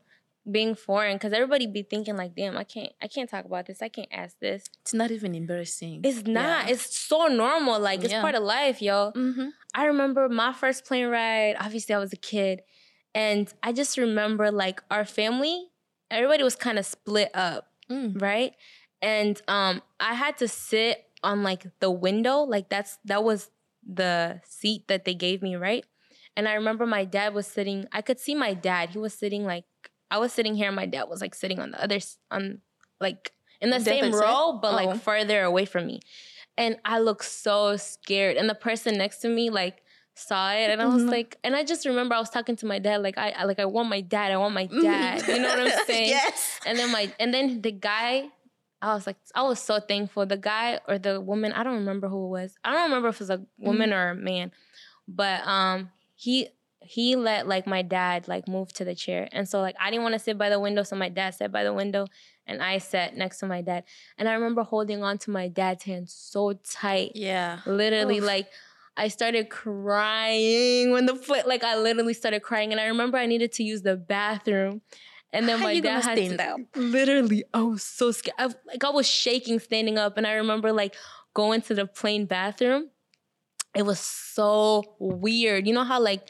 being 0.50 0.74
foreign, 0.74 1.16
because 1.16 1.32
everybody 1.32 1.66
be 1.66 1.82
thinking 1.82 2.16
like, 2.16 2.34
"Damn, 2.34 2.56
I 2.56 2.64
can't, 2.64 2.92
I 3.02 3.08
can't 3.08 3.28
talk 3.28 3.44
about 3.44 3.66
this. 3.66 3.82
I 3.82 3.88
can't 3.88 4.08
ask 4.12 4.38
this." 4.38 4.64
It's 4.82 4.94
not 4.94 5.10
even 5.10 5.34
embarrassing. 5.34 6.00
It's 6.04 6.26
not. 6.26 6.66
Yeah. 6.66 6.72
It's 6.72 6.96
so 6.96 7.26
normal. 7.26 7.78
Like 7.80 8.02
it's 8.04 8.12
Yeah. 8.12 8.20
part 8.22 8.34
of 8.34 8.42
life, 8.42 8.80
yo. 8.82 9.12
Mm-hmm. 9.14 9.48
I 9.74 9.86
remember 9.86 10.28
my 10.28 10.52
first 10.52 10.84
plane 10.84 11.06
ride. 11.08 11.56
Obviously, 11.60 11.94
I 11.94 11.98
was 11.98 12.12
a 12.12 12.16
kid, 12.16 12.62
and 13.14 13.52
I 13.62 13.72
just 13.72 13.96
remember 13.98 14.50
like 14.50 14.82
our 14.90 15.04
family. 15.04 15.68
Everybody 16.10 16.42
was 16.42 16.56
kind 16.56 16.78
of 16.78 16.86
split 16.86 17.30
up 17.34 17.68
Mm. 17.90 18.20
right? 18.20 18.52
And 19.02 19.40
um 19.48 19.82
I 20.00 20.14
had 20.14 20.36
to 20.38 20.48
sit 20.48 21.04
on 21.22 21.42
like 21.42 21.66
the 21.80 21.90
window, 21.90 22.40
like 22.40 22.68
that's 22.68 22.98
that 23.04 23.22
was 23.24 23.50
the 23.86 24.40
seat 24.44 24.88
that 24.88 25.04
they 25.04 25.14
gave 25.14 25.40
me, 25.42 25.56
right? 25.56 25.84
And 26.36 26.46
I 26.46 26.54
remember 26.54 26.86
my 26.86 27.04
dad 27.04 27.34
was 27.34 27.46
sitting, 27.46 27.86
I 27.92 28.00
could 28.02 28.20
see 28.20 28.34
my 28.34 28.54
dad. 28.54 28.90
He 28.90 28.98
was 28.98 29.14
sitting 29.14 29.44
like 29.44 29.64
I 30.10 30.18
was 30.18 30.32
sitting 30.32 30.54
here 30.54 30.66
and 30.68 30.76
my 30.76 30.86
dad 30.86 31.04
was 31.04 31.20
like 31.20 31.34
sitting 31.34 31.58
on 31.60 31.70
the 31.72 31.82
other 31.82 31.98
on 32.30 32.60
like 33.00 33.32
in 33.60 33.70
the 33.70 33.78
The 33.78 33.84
same 33.84 34.12
row 34.14 34.58
but 34.62 34.72
Oh. 34.72 34.76
like 34.76 35.00
further 35.02 35.42
away 35.42 35.64
from 35.64 35.86
me. 35.86 36.00
And 36.56 36.76
I 36.84 36.98
looked 36.98 37.24
so 37.24 37.76
scared 37.76 38.36
and 38.36 38.48
the 38.48 38.54
person 38.54 38.96
next 38.98 39.18
to 39.18 39.28
me 39.28 39.50
like 39.50 39.82
saw 40.14 40.50
it 40.52 40.68
and 40.70 40.82
I 40.82 40.86
was 40.86 41.02
Mhm. 41.04 41.10
like 41.10 41.36
and 41.44 41.54
I 41.54 41.62
just 41.62 41.86
remember 41.86 42.14
I 42.14 42.18
was 42.18 42.30
talking 42.30 42.56
to 42.56 42.66
my 42.66 42.78
dad 42.80 43.02
like 43.02 43.16
I, 43.18 43.30
I 43.30 43.44
like 43.44 43.60
I 43.60 43.66
want 43.66 43.88
my 43.88 44.00
dad, 44.00 44.32
I 44.32 44.36
want 44.38 44.54
my 44.54 44.66
dad. 44.66 45.28
You 45.28 45.38
know 45.40 45.48
what 45.50 45.60
I'm 45.60 45.78
saying? 45.86 46.08
yes. 46.08 46.58
And 46.66 46.76
then 46.78 46.90
my 46.90 47.12
and 47.20 47.32
then 47.32 47.60
the 47.62 47.70
guy, 47.70 48.28
I 48.82 48.94
was 48.94 49.06
like, 49.06 49.16
I 49.34 49.42
was 49.42 49.60
so 49.60 49.78
thankful. 49.78 50.26
The 50.26 50.36
guy 50.36 50.80
or 50.88 50.98
the 50.98 51.20
woman, 51.20 51.52
I 51.52 51.62
don't 51.62 51.74
remember 51.76 52.08
who 52.08 52.26
it 52.26 52.30
was. 52.30 52.56
I 52.64 52.72
don't 52.72 52.84
remember 52.84 53.08
if 53.08 53.16
it 53.16 53.20
was 53.20 53.30
a 53.30 53.44
woman 53.58 53.92
or 53.92 54.10
a 54.10 54.14
man, 54.16 54.50
but 55.06 55.46
um, 55.46 55.90
he 56.16 56.48
he 56.88 57.16
let 57.16 57.46
like 57.46 57.66
my 57.66 57.82
dad 57.82 58.28
like 58.28 58.48
move 58.48 58.72
to 58.74 58.84
the 58.84 58.94
chair, 58.94 59.28
and 59.32 59.48
so 59.48 59.60
like 59.60 59.76
I 59.80 59.90
didn't 59.90 60.02
want 60.04 60.14
to 60.14 60.18
sit 60.18 60.36
by 60.38 60.48
the 60.50 60.58
window, 60.60 60.82
so 60.82 60.96
my 60.96 61.08
dad 61.08 61.30
sat 61.34 61.52
by 61.52 61.62
the 61.64 61.72
window, 61.74 62.06
and 62.46 62.62
I 62.62 62.78
sat 62.78 63.16
next 63.16 63.38
to 63.40 63.46
my 63.46 63.60
dad. 63.62 63.84
And 64.16 64.28
I 64.28 64.32
remember 64.34 64.62
holding 64.62 65.02
on 65.02 65.18
to 65.18 65.30
my 65.30 65.48
dad's 65.48 65.84
hand 65.84 66.08
so 66.08 66.54
tight, 66.64 67.12
Yeah. 67.14 67.60
literally 67.66 68.18
Oof. 68.18 68.24
like. 68.24 68.48
I 69.00 69.06
started 69.06 69.48
crying 69.48 70.90
when 70.90 71.06
the 71.06 71.14
foot, 71.14 71.46
like 71.46 71.62
I 71.62 71.76
literally 71.76 72.14
started 72.14 72.42
crying, 72.42 72.72
and 72.72 72.80
I 72.80 72.86
remember 72.86 73.16
I 73.16 73.26
needed 73.26 73.52
to 73.52 73.62
use 73.62 73.82
the 73.82 73.94
bathroom, 73.96 74.80
and 75.32 75.48
then 75.48 75.58
How 75.58 75.64
my 75.66 75.78
dad 75.78 76.02
had 76.02 76.18
stand 76.18 76.38
to, 76.38 76.44
up? 76.44 76.60
Literally, 76.74 77.44
I 77.54 77.62
was 77.62 77.84
so 77.84 78.10
scared. 78.10 78.34
I, 78.38 78.46
like 78.66 78.82
I 78.82 78.90
was 78.90 79.06
shaking 79.06 79.60
standing 79.60 79.98
up, 79.98 80.16
and 80.16 80.26
I 80.26 80.32
remember 80.32 80.72
like 80.72 80.96
going 81.32 81.60
to 81.62 81.74
the 81.74 81.86
plane 81.86 82.26
bathroom. 82.26 82.90
It 83.72 83.82
was 83.82 84.00
so 84.00 84.82
weird. 84.98 85.68
You 85.68 85.74
know 85.74 85.84
how 85.84 86.00
like. 86.00 86.28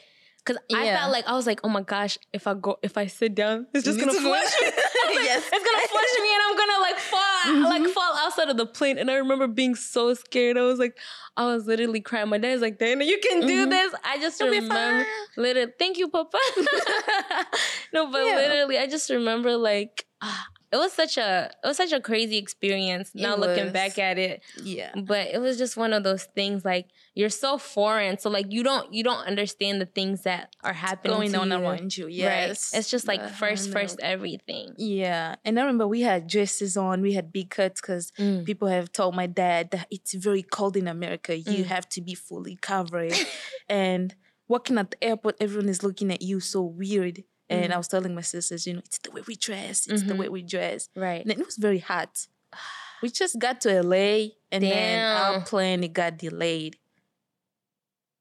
Cause 0.49 0.57
I 0.73 0.85
Yeah. 0.85 0.97
felt 0.99 1.11
like 1.11 1.27
I 1.27 1.33
was 1.33 1.45
like, 1.45 1.59
oh 1.63 1.69
my 1.69 1.83
gosh, 1.83 2.17
if 2.33 2.47
I 2.47 2.55
go, 2.55 2.79
if 2.81 2.97
I 2.97 3.05
sit 3.05 3.35
down, 3.35 3.67
it's 3.71 3.85
just 3.85 3.99
gonna 3.99 4.13
flush 4.13 4.51
me. 4.61 4.65
Like, 4.65 4.73
Yes. 5.29 5.43
It's 5.53 5.63
gonna 5.63 5.87
flush 5.87 6.13
me, 6.23 6.29
and 6.33 6.43
I'm 6.47 6.57
gonna 6.57 6.81
like 6.81 6.97
fall, 6.97 7.69
like 7.69 7.93
fall 7.93 8.17
outside 8.17 8.49
of 8.49 8.57
the 8.57 8.65
plane. 8.65 8.97
And 8.97 9.11
I 9.11 9.15
remember 9.17 9.45
being 9.47 9.75
so 9.75 10.15
scared. 10.15 10.57
I 10.57 10.61
was 10.63 10.79
like, 10.79 10.97
I 11.37 11.45
was 11.45 11.67
literally 11.67 12.01
crying. 12.01 12.29
My 12.29 12.39
dad's 12.39 12.63
like, 12.63 12.79
Dana, 12.79 13.05
you 13.05 13.19
can 13.19 13.45
do 13.45 13.67
Mhm. 13.67 13.69
this. 13.69 13.93
I 14.03 14.17
just 14.17 14.39
be 14.39 14.45
remember, 14.49 15.05
literally, 15.37 15.71
thank 15.77 15.99
you, 15.99 16.07
Papa. 16.07 16.39
no, 17.93 18.11
but 18.11 18.25
Yeah. 18.25 18.35
literally, 18.35 18.79
I 18.79 18.87
just 18.87 19.09
remember 19.11 19.55
like 19.55 20.05
ah, 20.23 20.47
it 20.71 20.77
was 20.77 20.93
such 20.93 21.17
a 21.17 21.51
it 21.63 21.67
was 21.67 21.77
such 21.77 21.91
a 21.91 21.99
crazy 21.99 22.37
experience. 22.37 23.11
Now 23.15 23.35
looking 23.35 23.71
back 23.71 23.97
at 23.97 24.17
it, 24.17 24.41
Yeah. 24.63 24.91
but 24.95 25.27
it 25.33 25.39
was 25.39 25.57
just 25.57 25.75
one 25.77 25.93
of 25.93 26.03
those 26.03 26.25
things 26.35 26.63
like 26.63 26.87
you're 27.15 27.29
so 27.29 27.57
foreign, 27.57 28.17
so 28.19 28.29
like 28.29 28.45
you 28.51 28.63
don't 28.63 28.93
you 28.93 29.03
don't 29.03 29.25
understand 29.25 29.81
the 29.81 29.85
things 29.87 30.23
that 30.23 30.55
are 30.63 30.73
happening 30.73 31.17
Going 31.17 31.35
on 31.35 31.49
you. 31.49 31.55
around 31.57 31.97
you. 31.97 32.07
Yes. 32.07 32.71
Right. 32.73 32.79
It's 32.79 32.89
just 32.91 33.07
like 33.07 33.19
Uh, 33.21 33.27
first, 33.29 33.71
first 33.71 33.99
everything. 34.01 34.73
Yeah. 34.77 35.35
And 35.43 35.57
I 35.59 35.63
remember 35.63 35.87
we 35.87 36.01
had 36.01 36.27
dresses 36.27 36.77
on, 36.77 37.01
we 37.01 37.13
had 37.13 37.31
big 37.33 37.49
cuts 37.49 37.81
because 37.81 38.11
Mm. 38.17 38.45
people 38.45 38.67
have 38.67 38.91
told 38.91 39.15
my 39.15 39.25
dad 39.27 39.71
that 39.71 39.87
it's 39.89 40.13
very 40.13 40.43
cold 40.43 40.77
in 40.77 40.87
America. 40.87 41.35
You 41.37 41.63
Mm. 41.63 41.65
have 41.65 41.89
to 41.89 42.01
be 42.01 42.13
fully 42.15 42.57
covered. 42.61 43.13
and 43.69 44.15
working 44.47 44.77
at 44.77 44.91
the 44.91 45.03
airport, 45.03 45.35
everyone 45.39 45.69
is 45.69 45.83
looking 45.83 46.11
at 46.11 46.21
you 46.21 46.39
so 46.39 46.61
weird. 46.61 47.23
And 47.49 47.71
Mm. 47.71 47.75
I 47.75 47.77
was 47.77 47.87
telling 47.87 48.13
my 48.13 48.21
sisters, 48.21 48.67
you 48.67 48.73
know, 48.73 48.81
it's 48.85 48.99
the 48.99 49.11
way 49.11 49.21
we 49.27 49.35
dress. 49.35 49.87
It's 49.87 50.03
the 50.03 50.13
Mhm. 50.13 50.17
way 50.19 50.29
we 50.29 50.41
dress. 50.43 50.89
Right. 50.95 51.21
And 51.23 51.31
it 51.31 51.43
was 51.45 51.57
very 51.57 51.79
hot. 51.79 52.27
We 53.01 53.09
just 53.09 53.39
got 53.39 53.61
to 53.61 53.69
LA 53.81 54.35
and 54.51 54.61
then 54.61 54.99
our 54.99 55.33
Damn. 55.39 55.43
plane 55.45 55.83
it 55.85 55.93
got 55.93 56.17
delayed. 56.17 56.75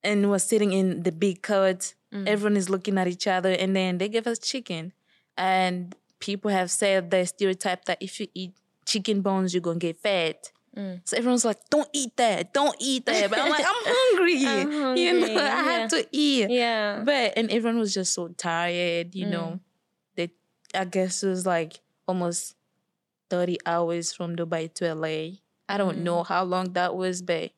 And 0.04 0.30
was 0.30 0.44
sitting 0.44 0.72
in 0.72 1.02
the 1.02 1.10
big 1.12 1.42
coach. 1.42 1.94
Mm. 2.14 2.28
Everyone 2.28 2.56
is 2.56 2.70
looking 2.70 2.96
at 2.96 3.08
each 3.08 3.26
other 3.26 3.50
and 3.50 3.74
then 3.74 3.98
they 3.98 4.08
gave 4.08 4.26
us 4.28 4.38
chicken. 4.38 4.92
And 5.36 5.94
people 6.20 6.50
have 6.50 6.70
said 6.70 7.10
the 7.10 7.26
stereotype 7.26 7.84
that 7.86 7.98
if 8.00 8.20
you 8.20 8.28
eat 8.34 8.52
chicken 8.86 9.20
bones, 9.20 9.52
you're 9.52 9.60
gonna 9.60 9.78
get 9.78 9.98
fat. 10.00 10.52
Mm. 10.76 11.00
So 11.04 11.16
everyone's 11.16 11.44
like, 11.44 11.58
don't 11.70 11.88
eat 11.92 12.16
that, 12.16 12.52
don't 12.52 12.76
eat 12.78 13.06
that. 13.06 13.30
But 13.30 13.38
I'm 13.40 13.50
like, 13.50 13.64
I'm 13.66 13.74
hungry. 13.86 14.46
I'm 14.46 14.96
You 14.96 15.12
know, 15.12 15.26
hungry, 15.26 15.36
I 15.38 15.62
have 15.72 15.90
to 15.90 16.06
eat. 16.12 16.50
Yeah. 16.50 17.02
But 17.04 17.34
and 17.36 17.50
everyone 17.50 17.78
was 17.78 17.92
just 17.94 18.12
so 18.14 18.28
tired, 18.28 19.14
you 19.14 19.26
Mm. 19.26 19.30
know. 19.30 19.60
They 20.14 20.30
I 20.74 20.84
guess 20.84 21.22
it 21.22 21.28
was 21.28 21.46
like 21.46 21.80
almost 22.06 22.54
30 23.30 23.58
hours 23.66 24.12
from 24.12 24.36
Dubai 24.36 24.72
to 24.74 24.94
LA. 24.94 25.40
I 25.68 25.76
don't 25.76 25.98
Mm. 25.98 26.02
know 26.02 26.22
how 26.22 26.44
long 26.44 26.72
that 26.74 26.96
was, 26.96 27.20
but 27.22 27.50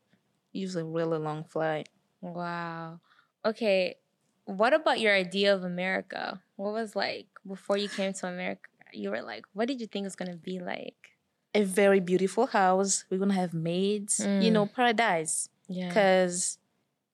it 0.52 0.62
was 0.62 0.76
a 0.76 0.84
really 0.84 1.18
long 1.18 1.44
flight. 1.44 1.88
Wow. 2.20 3.00
Okay. 3.44 3.96
What 4.44 4.72
about 4.74 4.98
your 4.98 5.14
idea 5.14 5.54
of 5.54 5.62
America? 5.62 6.42
What 6.56 6.72
was 6.72 6.96
like 6.96 7.26
before 7.46 7.76
you 7.76 7.88
came 7.88 8.12
to 8.14 8.26
America? 8.26 8.62
you 8.92 9.08
were 9.10 9.22
like, 9.22 9.44
what 9.52 9.68
did 9.68 9.80
you 9.80 9.86
think 9.86 10.02
it 10.02 10.06
was 10.10 10.16
gonna 10.16 10.34
be 10.36 10.58
like? 10.58 11.09
A 11.54 11.64
very 11.64 12.00
beautiful 12.00 12.46
house. 12.46 13.04
We're 13.10 13.18
gonna 13.18 13.34
have 13.34 13.54
maids. 13.54 14.20
Mm. 14.20 14.42
You 14.42 14.50
know, 14.50 14.66
paradise. 14.66 15.48
Yeah. 15.68 15.88
Because 15.88 16.58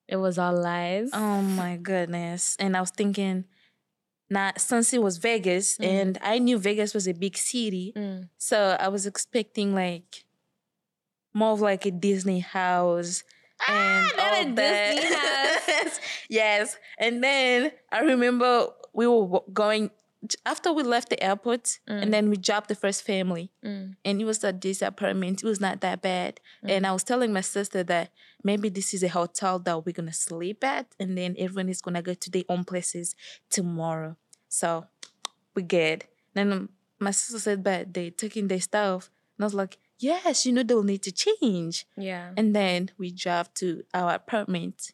it 0.07 0.17
was 0.17 0.37
all 0.37 0.55
lies. 0.55 1.09
Oh 1.13 1.41
my 1.41 1.77
goodness. 1.77 2.55
And 2.59 2.77
I 2.77 2.79
was 2.79 2.91
thinking, 2.91 3.45
now 4.29 4.51
since 4.57 4.93
it 4.93 5.01
was 5.01 5.17
Vegas 5.17 5.77
mm. 5.77 5.85
and 5.85 6.17
I 6.21 6.39
knew 6.39 6.57
Vegas 6.57 6.93
was 6.93 7.07
a 7.07 7.13
big 7.13 7.37
city. 7.37 7.93
Mm. 7.95 8.29
So 8.37 8.77
I 8.79 8.87
was 8.87 9.05
expecting 9.05 9.75
like 9.75 10.25
more 11.33 11.53
of 11.53 11.61
like 11.61 11.85
a 11.85 11.91
Disney 11.91 12.39
house 12.39 13.23
and 13.67 14.11
ah, 14.17 14.37
all 14.37 14.53
that. 14.55 15.99
yes. 16.29 16.77
And 16.97 17.23
then 17.23 17.71
I 17.91 17.99
remember 17.99 18.67
we 18.93 19.07
were 19.07 19.41
going 19.53 19.91
after 20.45 20.73
we 20.73 20.83
left 20.83 21.09
the 21.09 21.23
airport 21.23 21.63
mm. 21.63 22.01
and 22.01 22.13
then 22.13 22.29
we 22.29 22.37
dropped 22.37 22.67
the 22.67 22.75
first 22.75 23.03
family 23.03 23.51
mm. 23.63 23.93
and 24.03 24.21
it 24.21 24.25
was 24.25 24.43
at 24.43 24.61
this 24.61 24.81
apartment 24.81 25.43
it 25.43 25.47
was 25.47 25.61
not 25.61 25.81
that 25.81 26.01
bad 26.01 26.39
mm. 26.63 26.71
and 26.71 26.87
i 26.87 26.91
was 26.91 27.03
telling 27.03 27.31
my 27.31 27.41
sister 27.41 27.83
that 27.83 28.11
maybe 28.43 28.67
this 28.69 28.93
is 28.93 29.03
a 29.03 29.09
hotel 29.09 29.59
that 29.59 29.85
we're 29.85 29.91
gonna 29.91 30.13
sleep 30.13 30.63
at 30.63 30.87
and 30.99 31.17
then 31.17 31.35
everyone 31.37 31.69
is 31.69 31.81
gonna 31.81 32.01
go 32.01 32.13
to 32.13 32.29
their 32.31 32.43
own 32.49 32.63
places 32.63 33.15
tomorrow 33.49 34.15
so 34.49 34.85
we 35.55 35.61
good 35.61 36.05
then 36.33 36.69
my 36.99 37.11
sister 37.11 37.39
said 37.39 37.63
but 37.63 37.93
they're 37.93 38.11
taking 38.11 38.47
their 38.47 38.61
stuff 38.61 39.11
and 39.37 39.43
i 39.43 39.45
was 39.45 39.53
like 39.53 39.77
yes, 39.99 40.45
you 40.45 40.53
know, 40.53 40.63
they'll 40.63 40.83
need 40.83 41.03
to 41.03 41.11
change. 41.11 41.85
Yeah. 41.95 42.31
And 42.37 42.55
then 42.55 42.91
we 42.97 43.11
drove 43.11 43.53
to 43.55 43.83
our 43.93 44.13
apartment. 44.13 44.93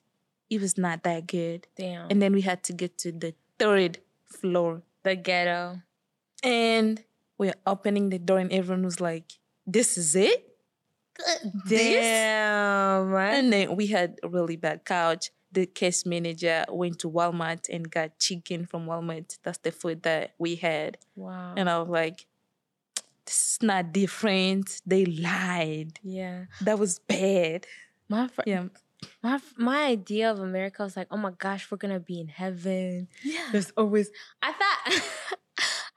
It 0.50 0.62
was 0.62 0.78
not 0.78 1.04
that 1.04 1.28
good. 1.28 1.68
Damn. 1.76 2.08
And 2.10 2.22
then 2.22 2.34
we 2.34 2.42
had 2.42 2.64
to 2.66 2.74
get 2.74 2.98
to 3.00 3.12
the 3.12 3.34
third 3.60 4.00
floor. 4.26 4.84
The 5.04 5.16
ghetto. 5.16 5.82
And 6.44 7.04
we're 7.38 7.56
opening 7.66 8.10
the 8.10 8.20
door 8.20 8.40
and 8.40 8.52
everyone 8.52 8.84
was 8.84 9.00
like, 9.02 9.34
this 9.66 9.98
is 9.98 10.16
it? 10.16 10.50
Damn. 11.44 11.62
This? 11.68 13.36
And 13.36 13.54
then 13.54 13.76
we 13.76 13.88
had 13.88 14.20
a 14.24 14.28
really 14.28 14.56
bad 14.56 14.86
couch. 14.86 15.32
The 15.52 15.66
case 15.68 16.06
manager 16.06 16.66
went 16.70 17.00
to 17.00 17.10
Walmart 17.10 17.70
and 17.72 17.90
got 17.90 18.18
chicken 18.18 18.66
from 18.66 18.88
Walmart. 18.88 19.38
That's 19.44 19.60
the 19.60 19.72
food 19.72 20.04
that 20.04 20.34
we 20.40 20.56
had. 20.56 20.98
Wow. 21.16 21.54
And 21.56 21.70
I 21.70 21.80
was 21.80 21.90
like, 21.90 22.26
this 23.26 23.54
is 23.54 23.60
not 23.62 23.94
different. 23.94 24.82
They 24.86 25.06
lied. 25.06 26.00
Yeah. 26.02 26.46
That 26.62 26.80
was 26.80 27.00
bad. 27.00 27.68
My 28.10 28.28
fr- 28.28 28.42
yeah. 28.46 28.66
My 29.22 29.40
my 29.58 29.84
idea 29.86 30.32
of 30.32 30.40
America 30.40 30.84
was 30.84 30.98
like, 30.98 31.08
oh 31.12 31.18
my 31.18 31.32
gosh, 31.32 31.70
we're 31.70 31.78
gonna 31.78 32.00
be 32.00 32.20
in 32.20 32.28
heaven. 32.28 33.08
Yeah. 33.24 33.50
There's 33.52 33.72
always 33.78 34.10
I 34.42 34.52
thought 34.54 35.02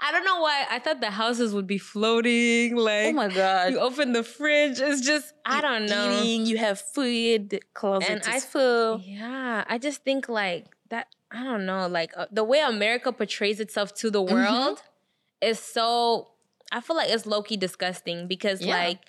I 0.01 0.13
don't 0.13 0.25
know 0.25 0.41
why 0.41 0.67
I 0.71 0.79
thought 0.79 1.01
the 1.01 1.11
houses 1.11 1.55
would 1.55 1.67
be 1.67 1.79
floating. 1.79 2.77
Like, 2.77 3.07
oh 3.07 3.13
my 3.13 3.29
god! 3.29 3.73
You 3.73 3.81
open 3.81 4.13
the 4.13 4.23
fridge, 4.23 4.79
it's 4.79 5.05
just 5.05 5.33
I 5.45 5.61
don't 5.61 5.87
know. 5.87 6.21
Eating, 6.23 6.47
you 6.47 6.59
have 6.59 6.81
food, 6.81 7.61
closet 7.75 8.11
and 8.11 8.23
I, 8.27 8.41
full. 8.41 9.01
Yeah, 9.01 9.65
I 9.67 9.79
just 9.79 10.05
think 10.05 10.29
like 10.29 10.67
that. 10.91 11.09
I 11.31 11.43
don't 11.43 11.67
know, 11.67 11.89
like 11.89 12.13
uh, 12.17 12.27
the 12.31 12.45
way 12.45 12.61
America 12.61 13.11
portrays 13.11 13.59
itself 13.59 13.95
to 13.95 14.11
the 14.11 14.23
mm-hmm. 14.23 14.35
world 14.35 14.79
mm-hmm. 14.79 15.49
is 15.49 15.59
so 15.59 16.29
I 16.71 16.81
feel 16.81 16.97
like 16.97 17.11
it's 17.11 17.27
low 17.27 17.43
key 17.43 17.57
disgusting 17.57 18.29
because 18.29 18.61
yeah. 18.63 18.77
like 18.77 19.01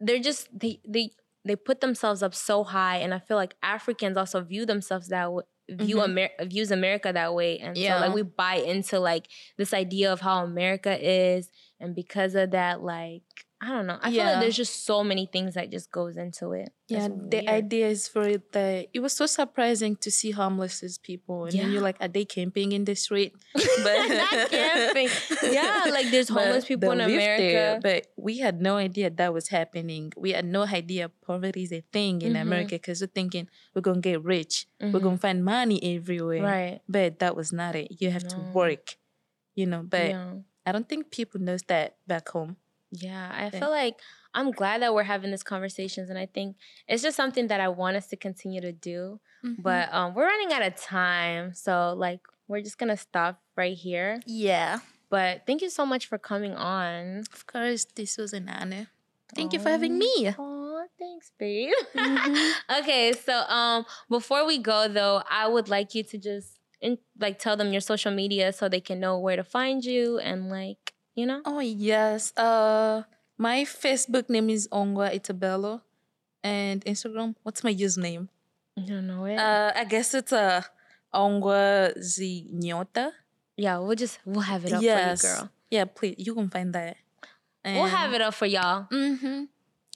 they're 0.00 0.18
just 0.18 0.48
they 0.58 0.80
they 0.86 1.12
they 1.46 1.56
put 1.56 1.80
themselves 1.80 2.22
up 2.22 2.34
so 2.34 2.64
high, 2.64 2.96
and 2.96 3.14
I 3.14 3.18
feel 3.18 3.36
like 3.36 3.54
Africans 3.62 4.16
also 4.16 4.42
view 4.42 4.66
themselves 4.66 5.08
that 5.08 5.32
way 5.32 5.44
view 5.68 5.96
mm-hmm. 5.96 6.18
Amer- 6.18 6.48
views 6.48 6.70
America 6.70 7.12
that 7.12 7.34
way, 7.34 7.58
and 7.58 7.76
yeah. 7.76 7.96
so 7.98 8.06
like 8.06 8.14
we 8.14 8.22
buy 8.22 8.54
into 8.54 9.00
like 9.00 9.28
this 9.56 9.74
idea 9.74 10.12
of 10.12 10.20
how 10.20 10.44
America 10.44 10.96
is, 11.00 11.50
and 11.80 11.94
because 11.94 12.34
of 12.34 12.52
that, 12.52 12.82
like 12.82 13.45
I 13.58 13.68
don't 13.68 13.86
know. 13.86 13.98
I 14.02 14.10
yeah. 14.10 14.22
feel 14.22 14.32
like 14.32 14.40
there's 14.42 14.56
just 14.56 14.84
so 14.84 15.02
many 15.02 15.24
things 15.24 15.54
that 15.54 15.70
just 15.70 15.90
goes 15.90 16.18
into 16.18 16.52
it. 16.52 16.68
yeah, 16.88 17.08
the 17.08 17.48
idea 17.48 17.88
is 17.88 18.06
for 18.06 18.22
it 18.28 18.52
that 18.52 18.88
it 18.92 19.00
was 19.00 19.14
so 19.14 19.24
surprising 19.24 19.96
to 19.96 20.10
see 20.10 20.30
homeless 20.30 20.98
people, 20.98 21.46
and 21.46 21.54
yeah. 21.54 21.62
then 21.62 21.72
you're 21.72 21.80
like, 21.80 21.96
are 22.00 22.08
they 22.08 22.26
camping 22.26 22.72
in 22.72 22.84
the 22.84 22.94
street? 22.94 23.34
But 23.54 24.08
not 24.08 24.50
camping. 24.50 25.08
Yeah, 25.42 25.86
like 25.90 26.10
there's 26.10 26.28
homeless 26.28 26.64
but 26.64 26.68
people 26.68 26.90
in 26.92 27.00
America. 27.00 27.42
There, 27.42 27.80
but 27.80 28.06
we 28.16 28.38
had 28.38 28.60
no 28.60 28.76
idea 28.76 29.08
that 29.08 29.32
was 29.32 29.48
happening. 29.48 30.12
We 30.16 30.32
had 30.32 30.44
no 30.44 30.64
idea 30.64 31.08
poverty 31.08 31.62
is 31.62 31.72
a 31.72 31.82
thing 31.92 32.20
in 32.20 32.34
mm-hmm. 32.34 32.42
America 32.42 32.74
because 32.76 33.00
we're 33.00 33.06
thinking 33.06 33.48
we're 33.74 33.80
gonna 33.80 34.00
get 34.00 34.22
rich, 34.22 34.66
mm-hmm. 34.82 34.92
we're 34.92 35.00
gonna 35.00 35.16
find 35.16 35.42
money 35.42 35.96
everywhere. 35.96 36.42
Right. 36.42 36.80
But 36.88 37.20
that 37.20 37.34
was 37.34 37.52
not 37.54 37.74
it. 37.74 37.88
You 38.00 38.10
have 38.10 38.24
no. 38.24 38.28
to 38.30 38.38
work, 38.52 38.96
you 39.54 39.64
know. 39.64 39.82
But 39.82 40.10
yeah. 40.10 40.34
I 40.66 40.72
don't 40.72 40.86
think 40.86 41.10
people 41.10 41.40
knows 41.40 41.62
that 41.68 41.96
back 42.06 42.28
home. 42.28 42.56
Yeah, 42.90 43.32
I 43.34 43.50
feel 43.50 43.70
like 43.70 43.96
I'm 44.34 44.50
glad 44.50 44.82
that 44.82 44.94
we're 44.94 45.02
having 45.02 45.30
these 45.30 45.42
conversations, 45.42 46.10
and 46.10 46.18
I 46.18 46.26
think 46.26 46.56
it's 46.86 47.02
just 47.02 47.16
something 47.16 47.48
that 47.48 47.60
I 47.60 47.68
want 47.68 47.96
us 47.96 48.06
to 48.08 48.16
continue 48.16 48.60
to 48.60 48.72
do. 48.72 49.20
Mm-hmm. 49.44 49.62
But 49.62 49.92
um, 49.92 50.14
we're 50.14 50.26
running 50.26 50.52
out 50.52 50.62
of 50.62 50.76
time, 50.76 51.54
so 51.54 51.94
like 51.96 52.20
we're 52.48 52.62
just 52.62 52.78
gonna 52.78 52.96
stop 52.96 53.40
right 53.56 53.76
here. 53.76 54.20
Yeah. 54.26 54.80
But 55.08 55.42
thank 55.46 55.62
you 55.62 55.70
so 55.70 55.86
much 55.86 56.06
for 56.06 56.18
coming 56.18 56.54
on. 56.54 57.24
Of 57.32 57.46
course, 57.46 57.86
this 57.94 58.18
was 58.18 58.32
an 58.32 58.48
honor. 58.48 58.88
Thank 59.34 59.52
you 59.52 59.58
for 59.58 59.68
having 59.68 59.98
me. 59.98 60.34
Oh, 60.38 60.86
thanks, 60.98 61.32
babe. 61.38 61.72
Mm-hmm. 61.96 62.78
okay, 62.80 63.12
so 63.12 63.32
um, 63.32 63.84
before 64.08 64.46
we 64.46 64.58
go 64.58 64.88
though, 64.88 65.22
I 65.28 65.48
would 65.48 65.68
like 65.68 65.94
you 65.94 66.04
to 66.04 66.18
just 66.18 66.58
in, 66.80 66.98
like 67.18 67.38
tell 67.38 67.56
them 67.56 67.72
your 67.72 67.80
social 67.80 68.12
media 68.12 68.52
so 68.52 68.68
they 68.68 68.80
can 68.80 69.00
know 69.00 69.18
where 69.18 69.36
to 69.36 69.44
find 69.44 69.84
you 69.84 70.18
and 70.18 70.48
like 70.48 70.92
you 71.16 71.26
know? 71.26 71.42
Oh 71.44 71.58
yes. 71.58 72.36
Uh 72.36 73.02
my 73.36 73.64
Facebook 73.64 74.30
name 74.30 74.50
is 74.50 74.68
Ongwa 74.70 75.10
Itabello. 75.12 75.80
And 76.44 76.84
Instagram, 76.84 77.34
what's 77.42 77.64
my 77.64 77.74
username? 77.74 78.28
I 78.78 78.82
don't 78.82 79.08
know 79.08 79.24
it. 79.24 79.38
Uh 79.38 79.72
I 79.74 79.84
guess 79.84 80.14
it's 80.14 80.30
a 80.30 80.38
uh, 80.38 80.62
Ongwa 81.12 81.96
Zinyota. 81.98 83.10
Yeah, 83.56 83.78
we'll 83.78 83.96
just 83.96 84.20
we'll 84.24 84.42
have 84.42 84.64
it 84.64 84.72
up 84.72 84.82
yes. 84.82 85.22
for 85.22 85.26
you, 85.26 85.34
girl. 85.34 85.50
Yeah, 85.70 85.84
please. 85.86 86.14
You 86.18 86.34
can 86.34 86.50
find 86.50 86.74
that. 86.74 86.96
And 87.64 87.80
we'll 87.80 87.90
have 87.90 88.12
it 88.12 88.20
up 88.20 88.34
for 88.34 88.46
y'all. 88.46 88.86
Mm-hmm. 88.92 89.44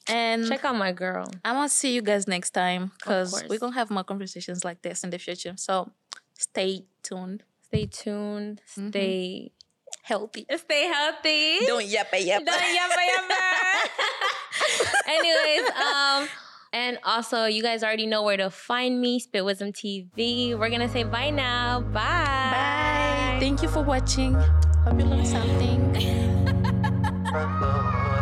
And 0.09 0.49
check 0.49 0.65
out 0.65 0.75
my 0.75 0.93
girl. 0.93 1.31
I 1.45 1.53
want 1.53 1.71
to 1.71 1.77
see 1.77 1.95
you 1.95 2.03
guys 2.03 2.27
next 2.27 2.51
time 2.51 2.91
because 2.99 3.45
we're 3.49 3.59
gonna 3.59 3.75
have 3.75 3.91
more 3.91 4.03
conversations 4.03 4.65
like 4.65 4.83
this 4.83 5.05
in 5.05 5.11
the 5.11 5.19
future. 5.19 5.55
So 5.57 5.93
stay 6.37 6.87
tuned. 7.03 7.45
Stay 7.63 7.87
tuned. 7.87 8.63
Mm-hmm. 8.73 8.89
Stay 8.89 9.53
healthy. 10.11 10.45
Stay 10.51 10.91
healthy. 10.91 11.67
Don't 11.71 11.87
yappa 11.87 12.19
yappa. 12.19 12.45
Don't 12.51 12.71
yappa 12.75 13.03
yappa. 13.15 13.43
Anyways, 15.17 15.71
um, 15.79 16.29
and 16.73 16.99
also 17.05 17.45
you 17.47 17.63
guys 17.63 17.83
already 17.83 18.07
know 18.07 18.23
where 18.25 18.37
to 18.37 18.51
find 18.51 19.01
me, 19.01 19.21
Spit 19.21 19.45
Wisdom 19.45 19.73
TV. 19.73 20.59
We're 20.59 20.71
gonna 20.71 20.89
say 20.91 21.05
bye 21.05 21.31
now. 21.31 21.81
Bye. 21.81 22.51
Bye. 22.51 23.39
Thank 23.39 23.63
you 23.63 23.69
for 23.69 23.83
watching. 23.83 24.35
Hope 24.35 24.99
you 24.99 25.07
learned 25.07 25.29
something. 25.29 25.79